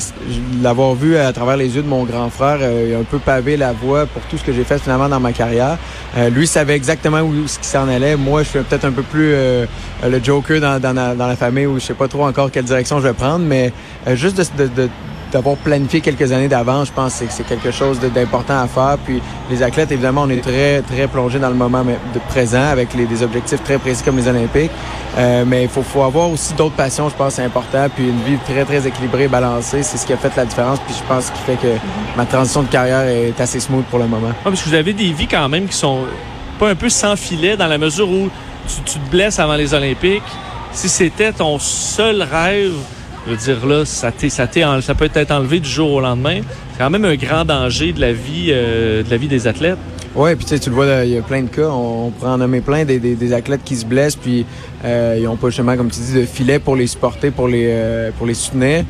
l'avoir 0.64 0.96
vu 0.96 1.16
à 1.18 1.32
travers 1.32 1.56
les 1.56 1.76
yeux 1.76 1.84
de 1.84 1.88
mon 1.88 2.04
grand 2.04 2.32
frère, 2.32 2.58
euh, 2.62 2.86
il 2.90 2.96
a 2.96 2.98
un 3.00 3.04
peu 3.04 3.20
pavé 3.20 3.58
la 3.58 3.72
voie 3.74 4.08
pour 4.08 4.24
tout 4.24 4.38
ce 4.40 4.44
que 4.44 4.52
j'ai 4.52 4.64
fait 4.64 4.80
finalement 4.80 5.08
dans 5.08 5.20
ma 5.20 5.34
carrière. 5.34 5.78
Euh, 6.18 6.30
lui 6.32 6.48
savait 6.48 6.76
exactement 6.76 7.22
où 7.22 7.48
ce 7.48 7.60
qui 7.60 7.68
s'en 7.68 7.88
allait. 7.88 8.16
Moi, 8.16 8.42
je 8.42 8.50
suis 8.50 8.60
peut-être 8.60 8.86
un 8.86 8.92
peu 8.92 9.04
plus 9.04 9.34
euh, 9.34 9.66
le 10.04 10.20
joker 10.24 10.60
dans, 10.60 10.80
dans, 10.80 10.94
la, 10.94 11.14
dans 11.14 11.28
la 11.28 11.36
famille 11.36 11.68
où 11.68 11.80
je 11.80 11.86
sais 11.86 11.94
pas 11.94 12.08
trop 12.08 12.26
encore 12.26 12.50
quelle 12.50 12.66
direction 12.66 12.98
je 13.00 13.08
vais 13.08 13.14
prendre, 13.14 13.46
mais 13.46 13.72
euh, 14.08 14.16
juste 14.16 14.38
de, 14.58 14.64
de- 14.64 14.70
de- 14.84 14.90
d'avoir 15.36 15.58
planifié 15.58 16.00
quelques 16.00 16.32
années 16.32 16.48
d'avance, 16.48 16.88
je 16.88 16.94
pense 16.94 17.20
que 17.20 17.26
c'est- 17.30 17.44
quelque 17.44 17.70
chose 17.70 18.00
d'important 18.00 18.58
à 18.62 18.68
faire. 18.68 18.98
Puis 19.04 19.22
les 19.50 19.62
athlètes, 19.62 19.92
évidemment, 19.92 20.22
on 20.24 20.30
est 20.30 20.42
très, 20.42 20.82
très 20.82 21.08
plongés 21.08 21.40
dans 21.40 21.50
le 21.50 21.56
moment 21.56 21.84
de 21.84 22.20
présent 22.30 22.64
avec 22.64 22.96
des 22.96 23.22
objectifs 23.22 23.62
très 23.62 23.78
précis 23.78 24.02
comme 24.04 24.16
les 24.16 24.30
Olympiques. 24.30 24.72
Euh, 25.18 25.44
mais 25.46 25.64
il 25.64 25.70
faut, 25.70 25.82
faut 25.84 26.04
avoir 26.04 26.30
aussi 26.30 26.54
d'autres 26.54 26.76
passions, 26.76 27.10
je 27.10 27.16
pense, 27.16 27.34
c'est 27.34 27.44
important. 27.44 27.88
Puis 27.94 28.06
une 28.06 28.22
vie 28.22 28.38
très, 28.48 28.64
très 28.64 28.88
équilibrée, 28.88 29.28
balancée, 29.28 29.84
c'est 29.84 29.98
ce 29.98 30.06
qui 30.06 30.14
a 30.14 30.18
fait 30.18 30.32
la 30.38 30.46
différence. 30.46 30.80
Puis 30.86 30.96
je 30.98 31.04
pense 31.14 31.30
qu'il 31.32 31.42
fait 31.42 31.62
que 31.62 31.74
ma 32.16 32.26
transition 32.26 32.64
de 32.64 32.68
carrière 32.70 33.02
est 33.08 33.38
assez 33.42 33.60
smooth 33.60 33.84
pour 33.86 34.00
le 34.00 34.08
moment. 34.08 34.30
Ah, 34.32 34.44
parce 34.46 34.62
que 34.64 34.70
vous 34.70 34.76
avez 34.76 34.94
des 34.94 35.12
vies 35.12 35.28
quand 35.28 35.50
même 35.50 35.68
qui 35.68 35.76
sont 35.76 36.00
pas 36.60 36.70
un 36.70 36.76
peu 36.76 36.88
sans 36.88 37.18
filet 37.18 37.58
dans 37.58 37.68
la 37.68 37.78
mesure 37.78 38.10
où 38.10 38.30
tu 38.86 39.00
te 39.00 39.10
blesses 39.12 39.40
avant 39.40 39.56
les 39.56 39.74
Olympiques. 39.74 40.24
Si 40.72 40.88
c'était 40.88 41.34
ton 41.34 41.60
seul 41.60 42.22
rêve, 42.24 42.72
je 43.26 43.32
veux 43.32 43.38
dire 43.38 43.66
là, 43.66 43.86
ça, 43.86 44.12
ça, 44.30 44.48
ça 44.82 44.96
peut 44.96 45.10
être 45.14 45.32
enlevé 45.32 45.60
du 45.60 45.70
jour 45.70 45.92
au 45.94 46.02
lendemain. 46.02 46.42
C'est 46.72 46.80
quand 46.80 46.90
même 46.90 47.06
un 47.06 47.16
grand 47.16 47.46
danger 47.46 47.94
de 47.94 48.02
la 48.02 48.14
vie, 48.14 48.50
euh, 48.50 49.04
de 49.04 49.10
la 49.10 49.18
vie 49.18 49.28
des 49.28 49.48
athlètes. 49.48 49.78
Oui, 50.16 50.34
puis 50.36 50.46
tu 50.46 50.70
le 50.70 50.76
vois, 50.76 50.86
il 51.04 51.12
y 51.12 51.18
a 51.18 51.22
plein 51.22 51.42
de 51.42 51.50
cas. 51.50 51.68
On, 51.68 52.08
on 52.08 52.12
pourrait 52.12 52.32
en 52.32 52.38
nommer 52.38 52.62
plein 52.62 52.86
des, 52.86 53.00
des, 53.00 53.16
des 53.16 53.34
athlètes 53.34 53.62
qui 53.66 53.76
se 53.76 53.86
blessent, 53.86 54.16
puis 54.16 54.46
euh, 54.86 55.16
ils 55.18 55.24
n'ont 55.26 55.36
pas 55.36 55.50
justement, 55.50 55.76
comme 55.76 55.90
tu 55.90 56.00
dis, 56.00 56.14
de 56.14 56.26
filet 56.26 56.60
pour 56.60 56.78
les 56.78 56.88
supporter, 56.88 57.32
pour 57.32 57.50
les 57.50 57.68
euh, 57.68 58.12
pour 58.18 58.26
les 58.26 58.34
soutenir. 58.34 58.86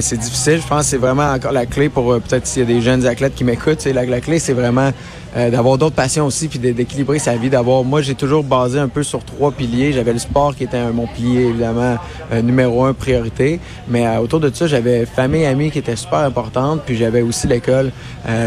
C'est 0.00 0.18
difficile. 0.18 0.60
Je 0.62 0.68
pense 0.68 0.84
que 0.84 0.90
c'est 0.90 0.98
vraiment 0.98 1.32
encore 1.32 1.52
la 1.52 1.66
clé 1.66 1.88
pour 1.88 2.14
peut-être 2.20 2.46
s'il 2.46 2.62
y 2.62 2.64
a 2.64 2.68
des 2.68 2.80
jeunes 2.80 3.06
athlètes 3.06 3.34
qui 3.34 3.42
m'écoutent. 3.42 3.84
La, 3.86 4.04
la 4.04 4.20
clé, 4.20 4.38
c'est 4.38 4.52
vraiment 4.52 4.92
euh, 5.36 5.50
d'avoir 5.50 5.78
d'autres 5.78 5.94
passions 5.96 6.26
aussi, 6.26 6.48
puis 6.48 6.58
d'é- 6.58 6.72
d'équilibrer 6.72 7.18
sa 7.18 7.36
vie. 7.36 7.50
D'avoir, 7.50 7.84
moi, 7.84 8.02
j'ai 8.02 8.14
toujours 8.14 8.42
basé 8.44 8.78
un 8.78 8.88
peu 8.88 9.02
sur 9.02 9.24
trois 9.24 9.50
piliers. 9.52 9.92
J'avais 9.92 10.12
le 10.12 10.18
sport 10.18 10.54
qui 10.54 10.64
était 10.64 10.76
un- 10.76 10.92
mon 10.92 11.06
pilier 11.06 11.42
évidemment 11.46 11.96
euh, 12.32 12.42
numéro 12.42 12.84
un 12.84 12.92
priorité, 12.94 13.60
mais 13.88 14.06
euh, 14.06 14.18
autour 14.20 14.40
de 14.40 14.50
ça, 14.54 14.66
j'avais 14.66 15.06
famille, 15.06 15.44
amis 15.46 15.70
qui 15.70 15.78
étaient 15.78 15.96
super 15.96 16.20
importantes, 16.20 16.82
puis 16.86 16.96
j'avais 16.96 17.22
aussi 17.22 17.46
l'école. 17.46 17.90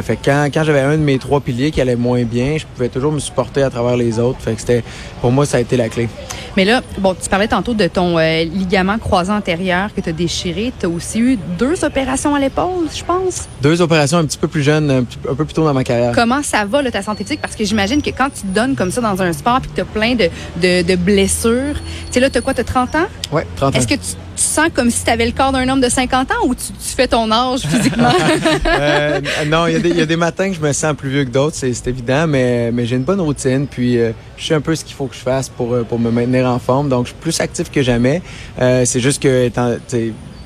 Fait 0.04 0.16
que 0.16 0.26
quand, 0.26 0.48
quand 0.54 0.64
j'avais 0.64 0.80
un 0.82 0.94
de 0.98 1.04
mes 1.04 1.18
trois 1.20 1.42
piliers 1.42 1.70
qui 1.72 1.82
allait 1.82 1.96
moins 1.98 2.24
bien, 2.24 2.56
je 2.58 2.66
pouvais 2.66 2.88
toujours 2.90 3.12
me 3.12 3.20
supporter 3.20 3.62
à 3.64 3.70
travers 3.70 3.98
les 3.98 4.20
autres. 4.20 4.40
Fait 4.40 4.54
que 4.54 4.60
c'était, 4.62 4.84
pour 5.22 5.31
moi, 5.31 5.46
ça 5.46 5.58
a 5.58 5.60
été 5.60 5.76
la 5.76 5.90
clé. 5.90 6.08
Mais 6.56 6.64
là, 6.64 6.81
bon, 7.00 7.14
tu 7.22 7.28
parlais 7.30 7.50
tantôt 7.50 7.74
de 7.74 7.88
ton 7.88 8.18
ligament 8.18 8.98
croisé 8.98 9.31
antérieur 9.31 9.94
que 9.94 10.00
tu 10.00 10.10
as 10.10 10.14
déchiré. 10.14 10.72
Tu 10.80 10.86
as 10.86 10.90
aussi 10.90 11.20
eu 11.20 11.38
deux 11.60 11.84
opérations 11.84 12.34
à 12.36 12.40
l'épaule, 12.40 12.88
je 12.96 13.04
pense? 13.04 13.48
Deux 13.62 13.81
opérations 13.81 14.18
un 14.20 14.26
petit 14.26 14.38
peu 14.38 14.48
plus 14.48 14.64
jeunes, 14.64 14.90
un, 14.90 15.00
un 15.31 15.36
peu 15.36 15.44
plus 15.44 15.54
tôt 15.54 15.66
dans 15.66 15.74
ma 15.74 15.84
carrière. 15.84 16.14
Comment 16.16 16.42
ça 16.42 16.64
va, 16.66 16.75
là, 16.81 16.92
ta 16.92 17.01
santé 17.01 17.24
physique? 17.24 17.42
Parce 17.42 17.56
que 17.56 17.63
j'imagine 17.66 18.01
que 18.01 18.10
quand 18.10 18.30
tu 18.30 18.42
te 18.42 18.48
donnes 18.54 18.75
comme 18.75 18.92
ça 18.92 19.01
dans 19.01 19.22
un 19.22 19.33
sport 19.33 19.62
puis 19.62 19.69
que 19.72 19.75
tu 19.75 19.81
as 19.81 19.86
plein 19.86 20.16
de, 20.16 20.30
de, 20.62 20.81
de 20.83 20.95
blessures, 20.95 21.74
tu 22.07 22.13
sais, 22.13 22.19
là, 22.19 22.30
tu 22.30 22.38
as 22.38 22.42
quoi? 22.42 22.54
Tu 22.54 22.62
as 22.62 22.66
30 22.66 22.95
ans? 22.95 23.06
Ouais, 23.31 23.45
30 23.56 23.75
ans. 23.75 23.77
Est-ce 23.80 23.88
que 23.88 23.94
tu, 23.95 24.00
tu 24.36 24.44
sens 24.44 24.68
comme 24.74 24.89
si 24.92 25.04
tu 25.04 25.10
avais 25.10 25.25
le 25.25 25.31
corps 25.31 25.51
d'un 25.51 25.68
homme 25.69 25.81
de 25.81 25.89
50 25.89 26.31
ans 26.31 26.45
ou 26.48 26.56
tu, 26.56 26.66
tu 26.68 26.95
fais 26.95 27.07
ton 27.07 27.31
âge 27.31 27.62
physiquement? 27.62 28.10
Euh, 28.68 29.22
non, 29.48 29.68
il 29.68 29.74
y, 29.74 29.75
a 29.75 29.80
des- 29.80 29.89
il 29.89 29.98
y 29.98 30.01
a 30.01 30.06
des 30.06 30.16
matins 30.16 30.50
que 30.50 30.56
je 30.56 30.60
me 30.62 30.74
sens 30.74 30.95
plus 30.95 31.10
vieux 31.10 31.24
que 31.24 31.30
d'autres, 31.30 31.56
c'est 31.56 31.88
évident, 31.88 32.27
mais, 32.27 32.72
mais 32.72 32.86
j'ai 32.86 32.95
une 32.98 33.04
bonne 33.04 33.21
routine, 33.21 33.68
puis 33.68 33.98
euh, 33.98 34.12
je 34.38 34.45
sais 34.48 34.54
un 34.54 34.62
peu 34.62 34.75
ce 34.75 34.83
qu'il 34.83 34.95
faut 34.95 35.06
que 35.07 35.16
je 35.16 35.19
fasse 35.21 35.50
pour, 35.50 35.74
euh, 35.74 35.83
pour 35.83 36.00
me 36.00 36.12
maintenir 36.12 36.45
en 36.48 36.60
forme, 36.60 36.89
donc 36.89 37.06
je 37.06 37.12
suis 37.12 37.19
plus 37.19 37.39
actif 37.39 37.71
que 37.71 37.81
jamais. 37.81 38.21
Euh, 38.62 38.83
c'est 38.86 39.00
juste 39.00 39.21
que 39.21 39.45
étant, 39.45 39.76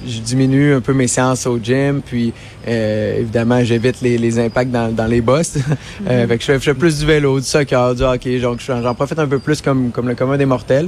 je 0.07 0.19
diminue 0.19 0.73
un 0.73 0.81
peu 0.81 0.93
mes 0.93 1.07
séances 1.07 1.45
au 1.47 1.59
gym, 1.61 2.01
puis 2.05 2.33
euh, 2.67 3.19
évidemment, 3.19 3.63
j'évite 3.63 4.01
les, 4.01 4.17
les 4.17 4.39
impacts 4.39 4.71
dans, 4.71 4.91
dans 4.93 5.05
les 5.07 5.21
bosses. 5.21 5.57
Euh, 6.09 6.25
fait 6.27 6.37
que 6.37 6.41
je 6.41 6.45
fais, 6.47 6.53
je 6.55 6.59
fais 6.59 6.73
plus 6.73 6.99
du 6.99 7.05
vélo, 7.05 7.39
du 7.39 7.45
soccer, 7.45 7.93
du 7.93 8.03
hockey, 8.03 8.39
donc 8.39 8.59
j'en 8.65 8.95
profite 8.95 9.19
un 9.19 9.27
peu 9.27 9.37
plus 9.39 9.61
comme, 9.61 9.91
comme 9.91 10.07
le 10.07 10.15
commun 10.15 10.37
des 10.37 10.45
mortels. 10.45 10.87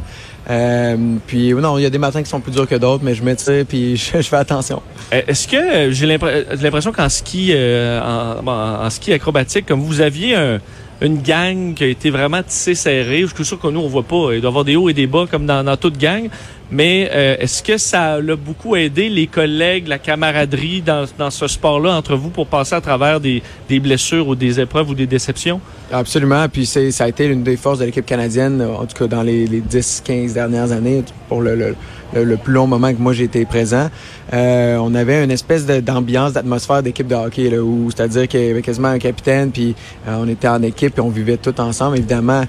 Euh, 0.50 0.96
puis 1.27 1.53
non, 1.53 1.77
il 1.77 1.84
y 1.84 1.86
a 1.86 1.89
des 1.89 1.98
matins 1.98 2.24
qui 2.24 2.30
sont 2.30 2.39
plus 2.39 2.51
durs 2.53 2.68
que 2.68 2.75
d'autres, 2.75 3.03
mais 3.03 3.13
je 3.13 3.24
m'étire, 3.24 3.65
puis 3.68 3.96
je, 3.98 4.18
je 4.18 4.22
fais 4.27 4.38
attention. 4.38 4.82
Euh, 5.13 5.22
Est-ce 5.27 5.48
que 5.48 5.91
j'ai 5.91 6.08
l'impr- 6.08 6.46
j'ai 6.56 6.63
l'impression 6.63 6.91
qu'en 6.91 7.10
ski, 7.10 7.50
euh, 7.51 8.00
en, 8.01 8.41
bon, 8.41 8.51
en 8.51 8.89
ski 8.89 9.13
acrobatique, 9.13 9.65
comme 9.65 9.82
vous 9.82 10.01
aviez 10.01 10.36
un- 10.36 10.60
une 11.01 11.22
gang 11.22 11.74
qui 11.74 11.84
a 11.84 11.88
été 11.88 12.10
vraiment 12.12 12.41
tissée 12.44 12.75
serrée, 12.75 13.22
je 13.27 13.36
suis 13.36 13.46
sûr 13.46 13.60
que 13.60 13.68
nous 13.68 13.80
on 13.82 13.88
voit 13.88 14.03
pas, 14.03 14.34
il 14.34 14.39
doit 14.41 14.48
y 14.50 14.51
avoir 14.51 14.63
des 14.65 14.75
hauts 14.75 14.88
et 14.88 14.94
des 14.94 15.08
bas 15.08 15.25
comme 15.30 15.46
dans, 15.46 15.63
dans 15.63 15.75
toute 15.75 15.98
gang, 15.98 16.30
mais 16.72 17.10
euh, 17.12 17.36
est-ce 17.40 17.62
que 17.62 17.78
ça 17.78 18.22
l'a 18.22 18.36
beaucoup 18.38 18.75
aidé 18.78 19.10
les 19.10 19.28
collègues, 19.28 19.88
la 19.88 20.00
camaraderie 20.00 20.82
dans, 20.82 21.30
ce 21.30 21.48
sport-là 21.48 21.94
entre 21.96 22.16
vous 22.16 22.30
pour 22.30 22.48
passer 22.48 22.75
à 22.75 22.82
travers 22.82 23.20
des, 23.20 23.42
blessures 23.70 24.28
ou 24.28 24.36
des 24.36 24.60
épreuves 24.60 24.90
ou 24.90 24.96
des 24.96 25.08
déceptions? 25.08 25.60
Absolument. 25.92 26.48
Puis 26.48 26.66
ça 26.66 27.04
a 27.04 27.08
été 27.10 27.28
l'une 27.28 27.44
des 27.44 27.58
forces 27.58 27.80
de 27.80 27.86
l'équipe 27.86 28.06
canadienne, 28.06 28.62
en 28.62 28.86
tout 28.86 28.98
cas 28.98 29.08
dans 29.08 29.24
les, 29.24 29.46
les 29.48 29.60
10-15 29.60 30.34
dernières 30.34 30.72
années, 30.72 31.04
pour 31.28 31.42
le, 31.42 31.75
plus 32.13 32.54
long 32.54 32.68
moment 32.68 32.94
que 32.94 33.00
moi 33.00 33.12
j'ai 33.12 33.25
été 33.25 33.44
présent. 33.46 33.90
Euh, 34.34 34.78
on 34.78 34.96
avait 34.96 35.24
une 35.24 35.32
espèce 35.32 35.66
d'ambiance, 35.66 36.34
d'atmosphère 36.34 36.84
d'équipe 36.84 37.08
de 37.08 37.16
hockey, 37.16 37.50
là, 37.50 37.62
où 37.62 37.90
c'est-à-dire 37.92 38.30
qu'il 38.30 38.46
y 38.46 38.50
avait 38.50 38.62
quasiment 38.62 38.90
un 38.90 39.00
capitaine, 39.00 39.51
puis 39.51 39.75
euh, 40.08 40.16
on 40.20 40.28
était 40.30 40.48
en 40.48 40.62
équipe, 40.63 40.94
puis 40.94 41.01
on 41.01 41.10
vivait 41.10 41.38
tout 41.38 41.60
ensemble. 41.60 41.98
Évidemment, 41.98 42.46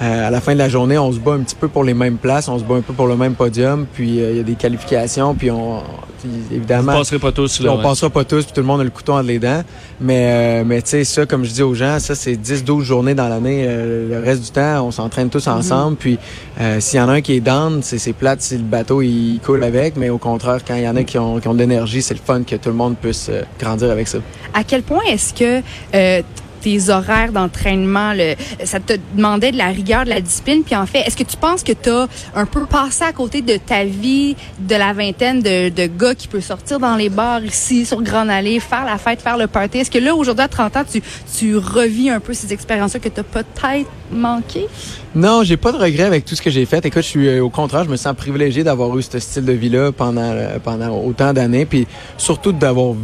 euh, 0.00 0.28
à 0.28 0.30
la 0.30 0.40
fin 0.40 0.54
de 0.54 0.58
la 0.58 0.68
journée, 0.68 0.98
on 0.98 1.12
se 1.12 1.18
bat 1.18 1.32
un 1.32 1.40
petit 1.40 1.54
peu 1.54 1.68
pour 1.68 1.84
les 1.84 1.94
mêmes 1.94 2.16
places, 2.16 2.48
on 2.48 2.58
se 2.58 2.64
bat 2.64 2.76
un 2.76 2.80
peu 2.80 2.92
pour 2.92 3.06
le 3.06 3.16
même 3.16 3.34
podium, 3.34 3.86
puis 3.92 4.20
euh, 4.20 4.30
il 4.30 4.36
y 4.38 4.40
a 4.40 4.42
des 4.42 4.54
qualifications, 4.54 5.34
puis 5.34 5.50
on, 5.50 5.82
puis 6.22 6.56
évidemment. 6.56 6.92
ne 6.92 6.98
passerez 6.98 7.18
pas 7.18 7.32
tous 7.32 7.60
là. 7.60 7.72
on 7.72 7.76
ouais. 7.76 7.82
passera 7.82 8.10
pas 8.10 8.24
tous, 8.24 8.44
puis 8.44 8.52
tout 8.52 8.60
le 8.60 8.66
monde 8.66 8.80
a 8.80 8.84
le 8.84 8.90
couteau 8.90 9.12
entre 9.12 9.26
les 9.26 9.38
dents. 9.38 9.62
Mais, 10.00 10.30
euh, 10.30 10.64
mais 10.64 10.80
tu 10.82 10.90
sais, 10.90 11.04
ça, 11.04 11.26
comme 11.26 11.44
je 11.44 11.50
dis 11.50 11.62
aux 11.62 11.74
gens, 11.74 11.98
ça, 11.98 12.14
c'est 12.14 12.34
10-12 12.34 12.82
journées 12.82 13.14
dans 13.14 13.28
l'année. 13.28 13.64
Euh, 13.66 14.08
le 14.08 14.24
reste 14.24 14.42
du 14.42 14.50
temps, 14.50 14.86
on 14.86 14.90
s'entraîne 14.90 15.30
tous 15.30 15.46
ensemble. 15.48 15.96
Puis 15.96 16.18
euh, 16.60 16.80
s'il 16.80 16.98
y 16.98 17.02
en 17.02 17.08
a 17.08 17.14
un 17.14 17.20
qui 17.20 17.34
est 17.34 17.40
down, 17.40 17.80
c'est 17.82 17.98
c'est 17.98 18.12
plate 18.12 18.40
si 18.40 18.56
le 18.56 18.62
bateau, 18.62 19.02
il 19.02 19.40
coule 19.44 19.64
avec. 19.64 19.96
Mais 19.96 20.10
au 20.10 20.18
contraire, 20.18 20.60
quand 20.66 20.76
il 20.76 20.82
y 20.82 20.88
en 20.88 20.96
a 20.96 21.04
qui 21.04 21.18
ont, 21.18 21.40
qui 21.40 21.48
ont 21.48 21.54
de 21.54 21.58
l'énergie, 21.58 22.02
c'est 22.02 22.14
le 22.14 22.20
fun 22.24 22.42
que 22.42 22.56
tout 22.56 22.68
le 22.68 22.76
monde 22.76 22.96
puisse 22.96 23.28
euh, 23.28 23.42
grandir 23.58 23.90
avec 23.90 24.08
ça. 24.08 24.18
à 24.54 24.64
quel 24.64 24.82
point 24.82 25.02
est-ce 25.08 25.34
que 25.34 25.62
euh, 25.94 26.22
tes 26.62 26.88
horaires 26.88 27.32
d'entraînement, 27.32 28.12
le, 28.14 28.34
ça 28.64 28.80
te 28.80 28.94
demandait 29.14 29.52
de 29.52 29.58
la 29.58 29.68
rigueur, 29.68 30.04
de 30.04 30.10
la 30.10 30.20
discipline. 30.20 30.62
Puis 30.62 30.76
en 30.76 30.86
fait, 30.86 31.00
est-ce 31.00 31.16
que 31.16 31.24
tu 31.24 31.36
penses 31.36 31.62
que 31.62 31.72
tu 31.72 31.90
as 31.90 32.08
un 32.34 32.46
peu 32.46 32.66
passé 32.66 33.04
à 33.04 33.12
côté 33.12 33.42
de 33.42 33.56
ta 33.56 33.84
vie 33.84 34.36
de 34.58 34.74
la 34.74 34.92
vingtaine 34.92 35.42
de, 35.42 35.86
gars 35.86 36.14
qui 36.14 36.28
peut 36.28 36.40
sortir 36.40 36.78
dans 36.78 36.96
les 36.96 37.08
bars 37.08 37.44
ici, 37.44 37.84
sur 37.84 38.00
Grande 38.02 38.30
Allée, 38.30 38.60
faire 38.60 38.84
la 38.84 38.98
fête, 38.98 39.20
faire 39.20 39.36
le 39.36 39.46
party? 39.46 39.78
Est-ce 39.78 39.90
que 39.90 39.98
là, 39.98 40.14
aujourd'hui, 40.14 40.44
à 40.44 40.48
30 40.48 40.76
ans, 40.76 40.84
tu, 40.90 41.02
tu 41.36 41.56
revis 41.56 42.10
un 42.10 42.20
peu 42.20 42.32
ces 42.32 42.52
expériences-là 42.52 43.00
que 43.00 43.08
tu 43.08 43.20
as 43.20 43.24
peut-être 43.24 43.90
manqué? 44.10 44.66
Non, 45.14 45.42
j'ai 45.42 45.56
pas 45.56 45.72
de 45.72 45.76
regret 45.76 46.04
avec 46.04 46.24
tout 46.24 46.34
ce 46.34 46.42
que 46.42 46.50
j'ai 46.50 46.64
fait. 46.64 46.84
Écoute, 46.86 47.02
je 47.02 47.08
suis 47.08 47.28
euh, 47.28 47.44
au 47.44 47.50
contraire, 47.50 47.84
je 47.84 47.90
me 47.90 47.96
sens 47.96 48.14
privilégié 48.16 48.64
d'avoir 48.64 48.96
eu 48.96 49.02
ce 49.02 49.18
style 49.18 49.44
de 49.44 49.52
vie-là 49.52 49.92
pendant 49.92 50.22
euh, 50.22 50.58
pendant 50.62 50.88
autant 51.00 51.32
d'années, 51.32 51.66
puis 51.66 51.86
surtout 52.16 52.52
d'avoir 52.52 52.94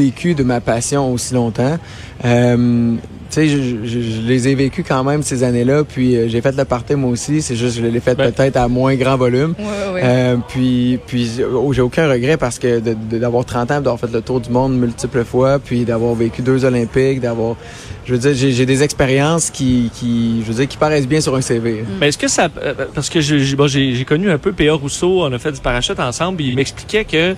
vécu 0.00 0.34
de 0.34 0.42
ma 0.42 0.60
passion 0.60 1.12
aussi 1.12 1.34
longtemps. 1.34 1.78
Euh, 2.24 2.94
tu 3.30 3.34
sais, 3.34 3.48
je, 3.48 3.84
je, 3.84 4.00
je, 4.00 4.20
les 4.22 4.48
ai 4.48 4.54
vécus 4.56 4.84
quand 4.86 5.04
même 5.04 5.22
ces 5.22 5.44
années-là, 5.44 5.84
puis 5.84 6.16
euh, 6.16 6.28
j'ai 6.28 6.40
fait 6.40 6.56
le 6.56 6.64
party 6.64 6.96
moi 6.96 7.10
aussi. 7.10 7.42
C'est 7.42 7.54
juste, 7.54 7.76
je 7.76 7.86
l'ai 7.86 8.00
fait 8.00 8.16
Ben. 8.16 8.32
peut-être 8.32 8.56
à 8.56 8.66
moins 8.66 8.96
grand 8.96 9.16
volume. 9.16 9.54
Oui, 9.58 9.64
oui. 9.94 10.00
Euh, 10.02 10.36
puis, 10.48 10.98
puis 11.06 11.30
oh, 11.54 11.72
j'ai 11.72 11.82
aucun 11.82 12.10
regret 12.10 12.36
parce 12.36 12.58
que 12.58 12.80
d'avoir 12.80 13.44
30 13.44 13.70
ans, 13.70 13.74
d'avoir 13.76 14.00
fait 14.00 14.12
le 14.12 14.20
tour 14.20 14.40
du 14.40 14.50
monde 14.50 14.76
multiples 14.76 15.24
fois, 15.24 15.60
puis 15.60 15.84
d'avoir 15.84 16.14
vécu 16.14 16.42
deux 16.42 16.64
Olympiques, 16.64 17.20
d'avoir, 17.20 17.56
je 18.04 18.14
veux 18.14 18.18
dire, 18.18 18.32
j'ai 18.34 18.66
des 18.66 18.82
expériences 18.82 19.50
qui, 19.50 19.90
qui, 19.94 20.42
je 20.42 20.48
veux 20.48 20.54
dire, 20.54 20.66
qui 20.66 20.76
paraissent 20.76 21.08
bien 21.08 21.20
sur 21.20 21.36
un 21.36 21.40
CV. 21.40 21.84
Mais 22.00 22.08
est-ce 22.08 22.18
que 22.18 22.28
ça. 22.28 22.48
Parce 22.94 23.08
que 23.08 23.20
j'ai 23.20 23.54
bon, 23.54 23.68
connu 24.08 24.30
un 24.30 24.38
peu 24.38 24.52
P.A. 24.52 24.74
Rousseau, 24.74 25.22
on 25.22 25.32
a 25.32 25.38
fait 25.38 25.52
du 25.52 25.60
parachute 25.60 26.00
ensemble, 26.00 26.38
puis 26.38 26.48
il 26.48 26.56
m'expliquait 26.56 27.04
que. 27.04 27.36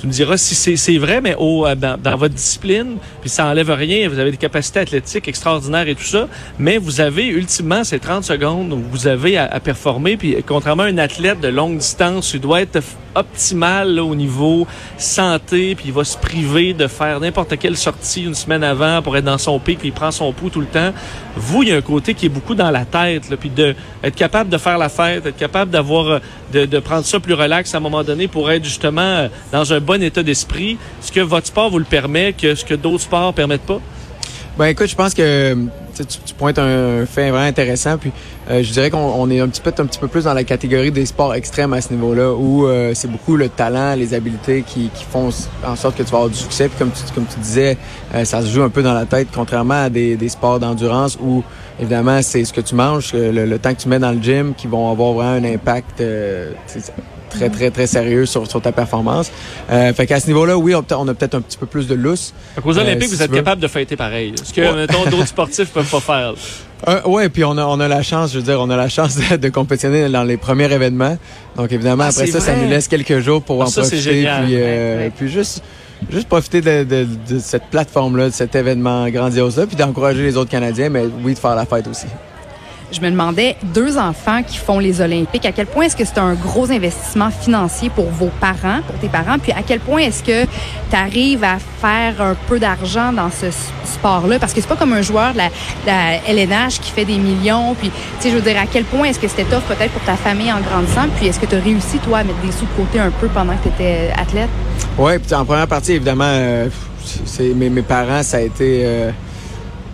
Tu 0.00 0.06
me 0.06 0.12
diras 0.12 0.38
si 0.38 0.54
c'est 0.54 0.96
vrai, 0.96 1.20
mais 1.20 1.34
au, 1.38 1.66
euh, 1.66 1.74
dans, 1.74 2.00
dans 2.00 2.16
votre 2.16 2.34
discipline, 2.34 2.96
puis 3.20 3.28
ça 3.28 3.44
enlève 3.46 3.70
rien, 3.70 4.08
vous 4.08 4.18
avez 4.18 4.30
des 4.30 4.38
capacités 4.38 4.80
athlétiques 4.80 5.28
extraordinaires 5.28 5.86
et 5.88 5.94
tout 5.94 6.04
ça, 6.04 6.26
mais 6.58 6.78
vous 6.78 7.02
avez 7.02 7.26
ultimement 7.26 7.84
ces 7.84 7.98
30 7.98 8.24
secondes 8.24 8.72
où 8.72 8.80
vous 8.90 9.06
avez 9.06 9.36
à, 9.36 9.44
à 9.44 9.60
performer, 9.60 10.16
puis 10.16 10.36
contrairement 10.46 10.84
à 10.84 10.86
un 10.86 10.96
athlète 10.96 11.40
de 11.40 11.48
longue 11.48 11.76
distance, 11.76 12.32
il 12.32 12.40
doit 12.40 12.62
être 12.62 12.80
optimal 13.14 13.94
là, 13.94 14.04
au 14.04 14.14
niveau 14.14 14.66
santé, 14.98 15.74
puis 15.74 15.86
il 15.86 15.92
va 15.92 16.04
se 16.04 16.16
priver 16.16 16.72
de 16.74 16.86
faire 16.86 17.20
n'importe 17.20 17.58
quelle 17.58 17.76
sortie 17.76 18.24
une 18.24 18.34
semaine 18.34 18.62
avant 18.62 19.02
pour 19.02 19.16
être 19.16 19.24
dans 19.24 19.38
son 19.38 19.58
pic, 19.58 19.78
puis 19.78 19.88
il 19.88 19.92
prend 19.92 20.10
son 20.10 20.32
pouls 20.32 20.50
tout 20.50 20.60
le 20.60 20.66
temps. 20.66 20.92
Vous, 21.36 21.62
il 21.62 21.70
y 21.70 21.72
a 21.72 21.76
un 21.76 21.82
côté 21.82 22.14
qui 22.14 22.26
est 22.26 22.30
beaucoup 22.30 22.54
dans 22.54 22.70
la 22.70 22.84
tête, 22.84 23.30
là, 23.30 23.36
puis 23.36 23.50
de 23.50 23.74
être 24.02 24.16
capable 24.16 24.50
de 24.50 24.58
faire 24.58 24.78
la 24.78 24.88
fête, 24.88 25.26
être 25.26 25.36
capable 25.36 25.70
d'avoir 25.70 26.06
euh, 26.06 26.18
de, 26.52 26.66
de 26.66 26.78
prendre 26.78 27.04
ça 27.04 27.20
plus 27.20 27.34
relax 27.34 27.74
à 27.74 27.78
un 27.78 27.80
moment 27.80 28.02
donné 28.02 28.28
pour 28.28 28.50
être 28.50 28.64
justement 28.64 29.00
euh, 29.00 29.28
dans 29.52 29.72
un 29.72 29.80
bon 29.80 30.02
état 30.02 30.22
d'esprit. 30.22 30.78
Est-ce 31.02 31.12
que 31.12 31.20
votre 31.20 31.46
sport 31.46 31.70
vous 31.70 31.78
le 31.78 31.84
permet, 31.84 32.32
que 32.32 32.54
ce 32.54 32.64
que 32.64 32.74
d'autres 32.74 33.04
sports 33.04 33.34
permettent 33.34 33.66
pas? 33.66 33.80
Ben 34.58 34.66
écoute, 34.66 34.88
je 34.88 34.96
pense 34.96 35.14
que 35.14 35.56
tu, 36.02 36.34
pointes 36.34 36.58
un 36.58 37.06
fait 37.06 37.30
vraiment 37.30 37.46
intéressant. 37.46 37.98
Puis 37.98 38.12
euh, 38.50 38.62
je 38.62 38.72
dirais 38.72 38.90
qu'on 38.90 38.98
on 38.98 39.30
est 39.30 39.40
un 39.40 39.48
petit 39.48 39.60
peu 39.60 40.08
plus 40.08 40.24
dans 40.24 40.34
la 40.34 40.44
catégorie 40.44 40.90
des 40.90 41.06
sports 41.06 41.34
extrêmes 41.34 41.72
à 41.72 41.80
ce 41.80 41.92
niveau-là, 41.92 42.32
où 42.32 42.66
euh, 42.66 42.92
c'est 42.94 43.10
beaucoup 43.10 43.36
le 43.36 43.48
talent, 43.48 43.94
les 43.94 44.14
habiletés 44.14 44.62
qui, 44.66 44.90
font 45.10 45.30
en 45.66 45.76
sorte 45.76 45.96
que 45.96 46.02
tu 46.02 46.10
vas 46.10 46.18
avoir 46.18 46.30
du 46.30 46.38
succès. 46.38 46.68
Puis 46.68 46.78
comme 46.78 46.90
tu, 47.26 47.38
disais, 47.40 47.76
euh, 48.14 48.24
ça 48.24 48.42
se 48.42 48.48
joue 48.48 48.62
un 48.62 48.70
peu 48.70 48.82
dans 48.82 48.94
la 48.94 49.06
tête, 49.06 49.28
contrairement 49.34 49.84
à 49.84 49.88
des, 49.88 50.28
sports 50.28 50.60
d'endurance 50.60 51.18
où 51.20 51.42
évidemment 51.80 52.22
c'est 52.22 52.44
ce 52.44 52.52
que 52.52 52.60
tu 52.60 52.74
manges, 52.74 53.12
le 53.14 53.56
temps 53.58 53.74
que 53.74 53.80
tu 53.80 53.88
mets 53.88 53.98
dans 53.98 54.12
le 54.12 54.22
gym, 54.22 54.54
qui 54.54 54.66
vont 54.66 54.90
avoir 54.90 55.12
vraiment 55.12 55.46
un 55.46 55.54
impact. 55.54 56.02
Très 57.30 57.48
très 57.48 57.70
très 57.70 57.86
sérieux 57.86 58.26
sur, 58.26 58.46
sur 58.46 58.60
ta 58.60 58.72
performance. 58.72 59.30
Euh, 59.70 59.92
fait 59.94 60.06
qu'à 60.06 60.20
ce 60.20 60.26
niveau-là, 60.26 60.58
oui, 60.58 60.74
on, 60.74 60.80
a 61.08 61.14
peut-être 61.14 61.34
un 61.36 61.40
petit 61.40 61.56
peu 61.56 61.66
plus 61.66 61.86
de 61.86 61.94
lousse. 61.94 62.34
Fait 62.54 62.60
qu'aux 62.60 62.76
Euh, 62.76 62.82
Olympiques, 62.82 63.08
si 63.08 63.14
vous 63.16 63.22
êtes 63.22 63.30
veux. 63.30 63.36
capable 63.36 63.62
de 63.62 63.68
fêter 63.68 63.96
pareil. 63.96 64.34
Ce 64.42 64.52
que, 64.52 64.60
Ouais. 64.60 64.72
mettons, 64.74 65.04
d'autres 65.08 65.26
sportifs 65.28 65.68
peuvent 65.70 65.90
pas 65.90 66.00
faire. 66.00 66.34
Euh, 66.88 67.02
ouais, 67.04 67.28
puis 67.28 67.44
on 67.44 67.58
a, 67.58 67.64
on 67.66 67.78
a 67.78 67.88
la 67.88 68.00
chance, 68.02 68.32
je 68.32 68.38
veux 68.38 68.42
dire, 68.44 68.58
on 68.58 68.70
a 68.70 68.76
la 68.76 68.88
chance 68.88 69.14
de, 69.16 69.36
de 69.36 69.48
compétitionner 69.50 70.08
dans 70.08 70.22
les 70.22 70.38
premiers 70.38 70.72
événements. 70.72 71.18
Donc 71.54 71.70
évidemment, 71.72 72.04
Ah, 72.06 72.08
après 72.10 72.26
ça, 72.28 72.40
ça 72.40 72.56
nous 72.56 72.70
laisse 72.70 72.88
quelques 72.88 73.18
jours 73.18 73.42
pour 73.42 73.60
Ah, 73.62 73.66
en 73.66 73.68
ça, 73.68 73.82
profiter. 73.82 74.00
Puis, 74.10 74.24
euh, 74.26 74.96
Ouais, 74.96 75.02
ouais. 75.04 75.12
puis 75.14 75.28
juste, 75.28 75.62
juste 76.10 76.26
profiter 76.26 76.62
de, 76.62 76.84
de, 76.84 77.06
de 77.34 77.38
cette 77.38 77.64
plateforme-là, 77.64 78.30
de 78.30 78.34
cet 78.34 78.54
événement 78.54 79.06
grandiose-là, 79.10 79.66
puis 79.66 79.76
d'encourager 79.76 80.22
les 80.22 80.38
autres 80.38 80.48
Canadiens, 80.50 80.88
mais 80.88 81.02
oui, 81.22 81.34
de 81.34 81.38
faire 81.38 81.54
la 81.54 81.66
fête 81.66 81.86
aussi. 81.86 82.06
Je 82.92 83.00
me 83.00 83.10
demandais, 83.10 83.56
deux 83.72 83.98
enfants 83.98 84.42
qui 84.42 84.58
font 84.58 84.80
les 84.80 85.00
Olympiques, 85.00 85.46
à 85.46 85.52
quel 85.52 85.66
point 85.66 85.84
est-ce 85.84 85.96
que 85.96 86.04
c'est 86.04 86.18
un 86.18 86.34
gros 86.34 86.72
investissement 86.72 87.30
financier 87.30 87.88
pour 87.88 88.06
vos 88.10 88.30
parents, 88.40 88.80
pour 88.84 88.98
tes 89.00 89.08
parents, 89.08 89.38
puis 89.38 89.52
à 89.52 89.62
quel 89.64 89.78
point 89.78 90.00
est-ce 90.00 90.24
que 90.24 90.44
tu 90.44 90.96
arrives 90.96 91.44
à 91.44 91.58
faire 91.80 92.20
un 92.20 92.34
peu 92.48 92.58
d'argent 92.58 93.12
dans 93.12 93.30
ce 93.30 93.46
sport-là? 93.84 94.40
Parce 94.40 94.52
que 94.52 94.60
c'est 94.60 94.66
pas 94.66 94.74
comme 94.74 94.92
un 94.92 95.02
joueur 95.02 95.34
de 95.34 95.38
la, 95.38 96.16
LNH 96.26 96.80
qui 96.80 96.90
fait 96.90 97.04
des 97.04 97.18
millions, 97.18 97.74
puis, 97.74 97.90
tu 97.90 98.22
sais, 98.22 98.30
je 98.30 98.34
veux 98.34 98.42
dire, 98.42 98.60
à 98.60 98.66
quel 98.66 98.84
point 98.84 99.04
est-ce 99.04 99.20
que 99.20 99.28
c'était 99.28 99.44
tough 99.44 99.62
peut-être 99.68 99.92
pour 99.92 100.02
ta 100.02 100.16
famille 100.16 100.52
en 100.52 100.60
grandissant, 100.60 101.06
puis 101.16 101.28
est-ce 101.28 101.38
que 101.38 101.46
tu 101.46 101.54
as 101.54 101.60
réussi, 101.60 101.98
toi, 101.98 102.18
à 102.18 102.24
mettre 102.24 102.40
des 102.40 102.50
sous 102.50 102.66
de 102.66 102.72
côté 102.76 102.98
un 102.98 103.10
peu 103.10 103.28
pendant 103.28 103.54
que 103.56 103.62
tu 103.62 103.68
étais 103.68 104.10
athlète? 104.18 104.50
Ouais, 104.98 105.20
puis 105.20 105.32
en 105.32 105.44
première 105.44 105.68
partie, 105.68 105.92
évidemment, 105.92 106.24
euh, 106.26 106.68
mes 107.54 107.82
parents, 107.82 108.24
ça 108.24 108.38
a 108.38 108.40
été, 108.40 108.82
euh, 108.84 109.10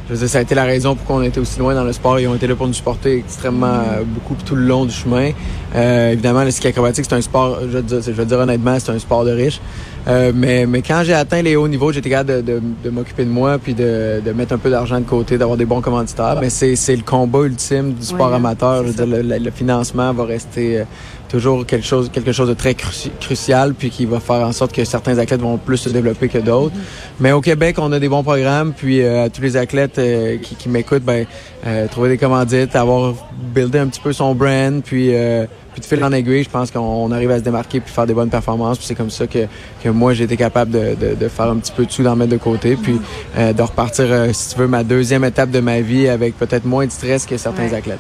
je 0.09 0.15
veux 0.15 0.19
dire, 0.21 0.29
ça 0.29 0.39
a 0.39 0.43
été 0.43 0.55
la 0.55 0.65
raison 0.65 0.95
pour 0.95 1.05
qu'on 1.05 1.23
était 1.23 1.41
aussi 1.41 1.59
loin 1.59 1.75
dans 1.75 1.83
le 1.83 1.93
sport. 1.93 2.21
Ils 2.21 2.29
ont 2.29 2.37
été 2.37 2.47
là 2.47 2.55
pour 2.55 2.69
nous 2.69 2.73
supporter 2.73 3.19
extrêmement 3.19 3.67
euh, 3.67 4.05
beaucoup 4.05 4.37
tout 4.45 4.55
le 4.55 4.63
long 4.63 4.85
du 4.85 4.93
chemin. 4.93 5.33
Euh, 5.75 6.13
évidemment, 6.13 6.45
le 6.45 6.53
ski 6.53 6.69
acrobatique, 6.69 7.07
c'est 7.09 7.17
un 7.17 7.21
sport, 7.21 7.59
je 7.63 7.67
veux 7.67 7.83
dire, 7.83 8.01
je 8.01 8.13
veux 8.13 8.25
dire 8.25 8.39
honnêtement, 8.39 8.79
c'est 8.79 8.93
un 8.93 8.99
sport 9.01 9.25
de 9.25 9.33
riche. 9.33 9.61
Euh, 10.09 10.31
mais, 10.35 10.67
mais 10.67 10.83
quand 10.83 11.03
j'ai 11.05 11.15
atteint 11.15 11.43
les 11.43 11.57
hauts 11.57 11.67
niveaux, 11.67 11.91
j'étais 11.91 12.11
capable 12.11 12.45
de, 12.45 12.53
de, 12.53 12.63
de 12.85 12.91
m'occuper 12.91 13.25
de 13.25 13.31
moi 13.31 13.59
puis 13.59 13.75
de, 13.75 14.21
de 14.25 14.33
mettre 14.33 14.53
un 14.53 14.59
peu 14.59 14.71
d'argent 14.71 15.01
de 15.01 15.05
côté, 15.05 15.37
d'avoir 15.37 15.57
des 15.57 15.65
bons 15.65 15.81
commanditaires. 15.81 16.39
Mais 16.41 16.49
c'est 16.51 16.77
c'est 16.77 16.95
le 16.95 17.03
combat 17.03 17.41
ultime 17.41 17.93
du 17.93 18.07
sport 18.07 18.33
amateur. 18.33 18.83
Je 18.85 18.89
veux 18.93 18.95
dire, 18.95 19.07
le, 19.07 19.23
le- 19.23 19.39
le 19.45 19.51
financement 19.51 20.13
va 20.13 20.25
rester 20.25 20.79
euh, 20.81 20.85
toujours 21.29 21.67
quelque 21.67 21.85
chose, 21.85 22.09
quelque 22.13 22.31
chose 22.31 22.49
de 22.49 22.55
très 22.55 22.75
cruci- 22.75 23.11
crucial 23.21 23.75
puis 23.75 23.91
qui 23.91 24.07
va 24.07 24.21
faire 24.21 24.47
en 24.47 24.53
sorte 24.53 24.73
que 24.73 24.85
certains 24.85 25.19
athlètes 25.19 25.41
vont 25.41 25.57
plus 25.59 25.77
se 25.79 25.89
développer 25.89 26.29
que 26.29 26.39
d'autres. 26.39 26.75
Mais 27.19 27.33
au 27.33 27.41
Québec, 27.41 27.75
on 27.81 27.91
a 27.91 27.99
des 27.99 28.09
bons 28.09 28.23
programmes. 28.23 28.75
Puis 28.77 29.03
euh, 29.03 29.25
à 29.25 29.29
tous 29.29 29.43
les 29.43 29.57
athlètes 29.57 29.99
euh, 29.99 30.37
qui, 30.39 30.55
qui 30.55 30.69
m'écoutent, 30.69 31.03
ben, 31.03 31.27
euh, 31.67 31.89
trouver 31.89 32.11
des 32.11 32.19
commandites, 32.19 32.77
avoir 32.77 33.13
buildé 33.53 33.81
un 33.81 33.89
petit 33.89 34.01
peu 34.01 34.13
son 34.13 34.37
brand, 34.37 34.81
puis, 34.85 35.09
euh, 35.17 35.47
puis 35.77 35.83
de 35.83 35.87
fil 35.95 36.03
en 36.03 36.11
aiguille, 36.11 36.43
je 36.43 36.49
pense 36.49 36.71
qu'on 36.71 36.81
on 36.81 37.13
arrive 37.13 37.31
à 37.31 37.39
se 37.39 37.45
démarquer 37.45 37.81
puis 37.81 37.93
faire 37.93 38.07
des 38.07 38.15
bonnes 38.15 38.31
performances. 38.31 38.79
Puis 38.79 38.87
c'est 38.87 38.95
comme 38.95 39.11
ça 39.11 39.27
que, 39.27 39.47
que 39.85 39.89
moi, 39.91 40.15
j'ai 40.15 40.25
été 40.25 40.37
capable 40.39 40.71
de, 40.71 40.95
de, 40.99 41.15
de 41.15 41.29
faire 41.29 41.47
un 41.51 41.57
petit 41.57 41.73
peu 41.73 41.85
de 41.85 41.91
sous, 41.93 42.03
d'en 42.03 42.17
mettre 42.17 42.33
de 42.33 42.39
côté, 42.39 42.77
puis 42.77 42.99
euh, 43.37 43.53
de 43.53 43.63
repartir, 43.63 44.07
euh, 44.09 44.33
si 44.33 44.55
tu 44.55 44.59
veux, 44.61 44.67
ma 44.69 44.83
deuxième 44.83 45.25
étape 45.25 45.51
de 45.51 45.61
ma 45.61 45.81
vie 45.83 46.09
avec 46.09 46.39
peut-être 46.39 46.65
moins 46.65 46.87
de 46.87 46.91
stress 46.91 47.27
que 47.27 47.37
certains 47.37 47.69
Ouais. 47.69 47.75
athlètes. 47.75 47.99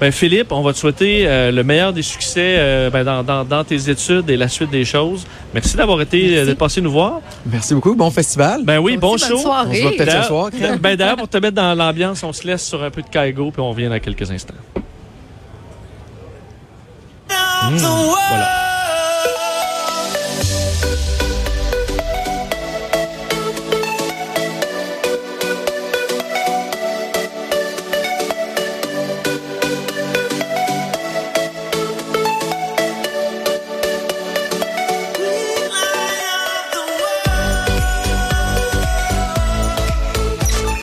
Ben 0.00 0.12
Philippe, 0.12 0.52
on 0.52 0.62
va 0.62 0.72
te 0.72 0.78
souhaiter 0.78 1.24
euh, 1.26 1.50
le 1.50 1.64
meilleur 1.64 1.92
des 1.92 2.02
succès 2.02 2.54
euh, 2.58 2.88
ben, 2.88 3.02
dans, 3.02 3.24
dans, 3.24 3.44
dans 3.44 3.64
tes 3.64 3.90
études 3.90 4.30
et 4.30 4.36
la 4.36 4.46
suite 4.48 4.70
des 4.70 4.84
choses. 4.84 5.26
Merci 5.52 5.76
d'avoir 5.76 6.00
été 6.00 6.44
d'être 6.44 6.56
passé 6.58 6.80
nous 6.80 6.92
voir. 6.92 7.20
Merci 7.44 7.74
beaucoup. 7.74 7.96
Bon 7.96 8.08
festival. 8.10 8.62
Ben 8.64 8.78
oui, 8.78 8.96
bon 8.96 9.14
aussi, 9.14 9.26
show. 9.26 9.34
bonne 9.34 9.42
soirée. 9.42 9.68
On 9.70 9.74
se 9.74 9.82
voit 9.82 9.90
peut-être 9.96 10.22
ce 10.22 10.28
soir. 10.28 10.50
Ben 10.80 10.94
d'ailleurs, 10.96 11.16
pour 11.16 11.28
te 11.28 11.38
mettre 11.38 11.56
dans 11.56 11.74
l'ambiance, 11.74 12.22
on 12.22 12.32
se 12.32 12.46
laisse 12.46 12.64
sur 12.64 12.80
un 12.82 12.90
peu 12.90 13.02
de 13.02 13.08
Kaigo 13.08 13.50
puis 13.50 13.60
on 13.60 13.70
revient 13.70 13.88
dans 13.88 13.98
quelques 13.98 14.30
instants. 14.30 14.54
Mmh, 17.70 17.76
voilà. 18.30 18.67